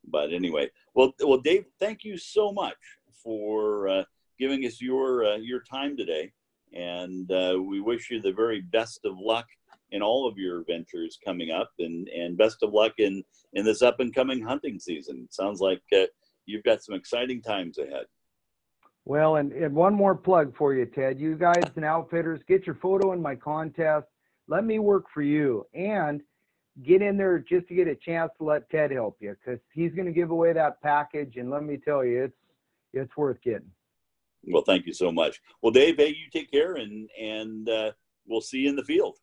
But 0.04 0.32
anyway, 0.32 0.70
well, 0.94 1.12
well, 1.20 1.38
Dave, 1.38 1.66
thank 1.78 2.04
you 2.04 2.16
so 2.16 2.52
much 2.52 2.76
for 3.22 3.88
uh, 3.88 4.04
giving 4.38 4.64
us 4.64 4.80
your 4.80 5.24
uh, 5.24 5.36
your 5.36 5.60
time 5.60 5.96
today, 5.96 6.32
and 6.72 7.30
uh, 7.30 7.58
we 7.62 7.80
wish 7.80 8.10
you 8.10 8.20
the 8.20 8.32
very 8.32 8.60
best 8.60 9.00
of 9.04 9.18
luck 9.18 9.46
in 9.92 10.02
all 10.02 10.28
of 10.28 10.38
your 10.38 10.64
ventures 10.64 11.18
coming 11.24 11.50
up, 11.50 11.70
and 11.78 12.08
and 12.08 12.36
best 12.36 12.62
of 12.62 12.72
luck 12.72 12.92
in 12.98 13.24
in 13.52 13.64
this 13.64 13.82
up 13.82 14.00
and 14.00 14.14
coming 14.14 14.40
hunting 14.40 14.78
season. 14.78 15.26
Sounds 15.30 15.60
like 15.60 15.82
uh, 15.92 16.06
you've 16.46 16.62
got 16.64 16.82
some 16.82 16.94
exciting 16.94 17.42
times 17.42 17.78
ahead. 17.78 18.06
Well, 19.04 19.36
and, 19.36 19.52
and 19.52 19.74
one 19.74 19.94
more 19.94 20.14
plug 20.14 20.54
for 20.56 20.74
you, 20.74 20.86
Ted. 20.86 21.18
You 21.18 21.34
guys 21.34 21.64
and 21.74 21.84
outfitters, 21.84 22.40
get 22.46 22.66
your 22.66 22.76
photo 22.76 23.12
in 23.12 23.22
my 23.22 23.34
contest. 23.34 24.06
Let 24.46 24.64
me 24.64 24.78
work 24.78 25.06
for 25.12 25.22
you, 25.22 25.66
and 25.74 26.20
get 26.82 27.02
in 27.02 27.16
there 27.16 27.38
just 27.38 27.66
to 27.68 27.74
get 27.74 27.88
a 27.88 27.94
chance 27.94 28.30
to 28.38 28.44
let 28.44 28.68
Ted 28.70 28.90
help 28.90 29.16
you, 29.20 29.34
because 29.44 29.60
he's 29.72 29.92
going 29.92 30.06
to 30.06 30.12
give 30.12 30.30
away 30.30 30.52
that 30.52 30.80
package, 30.82 31.36
and 31.36 31.50
let 31.50 31.64
me 31.64 31.76
tell 31.76 32.04
you, 32.04 32.24
it's 32.24 32.36
it's 32.92 33.16
worth 33.16 33.40
getting. 33.42 33.70
Well, 34.44 34.62
thank 34.62 34.86
you 34.86 34.94
so 34.94 35.12
much. 35.12 35.40
Well, 35.62 35.72
Dave, 35.72 35.96
hey, 35.96 36.08
you 36.08 36.30
take 36.32 36.50
care, 36.50 36.74
and 36.74 37.08
and 37.20 37.68
uh, 37.68 37.92
we'll 38.26 38.40
see 38.40 38.58
you 38.58 38.68
in 38.68 38.76
the 38.76 38.84
field. 38.84 39.18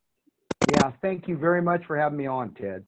Yeah, 0.66 0.92
thank 1.02 1.28
you 1.28 1.36
very 1.36 1.62
much 1.62 1.84
for 1.86 1.96
having 1.96 2.18
me 2.18 2.26
on, 2.26 2.54
Ted. 2.54 2.76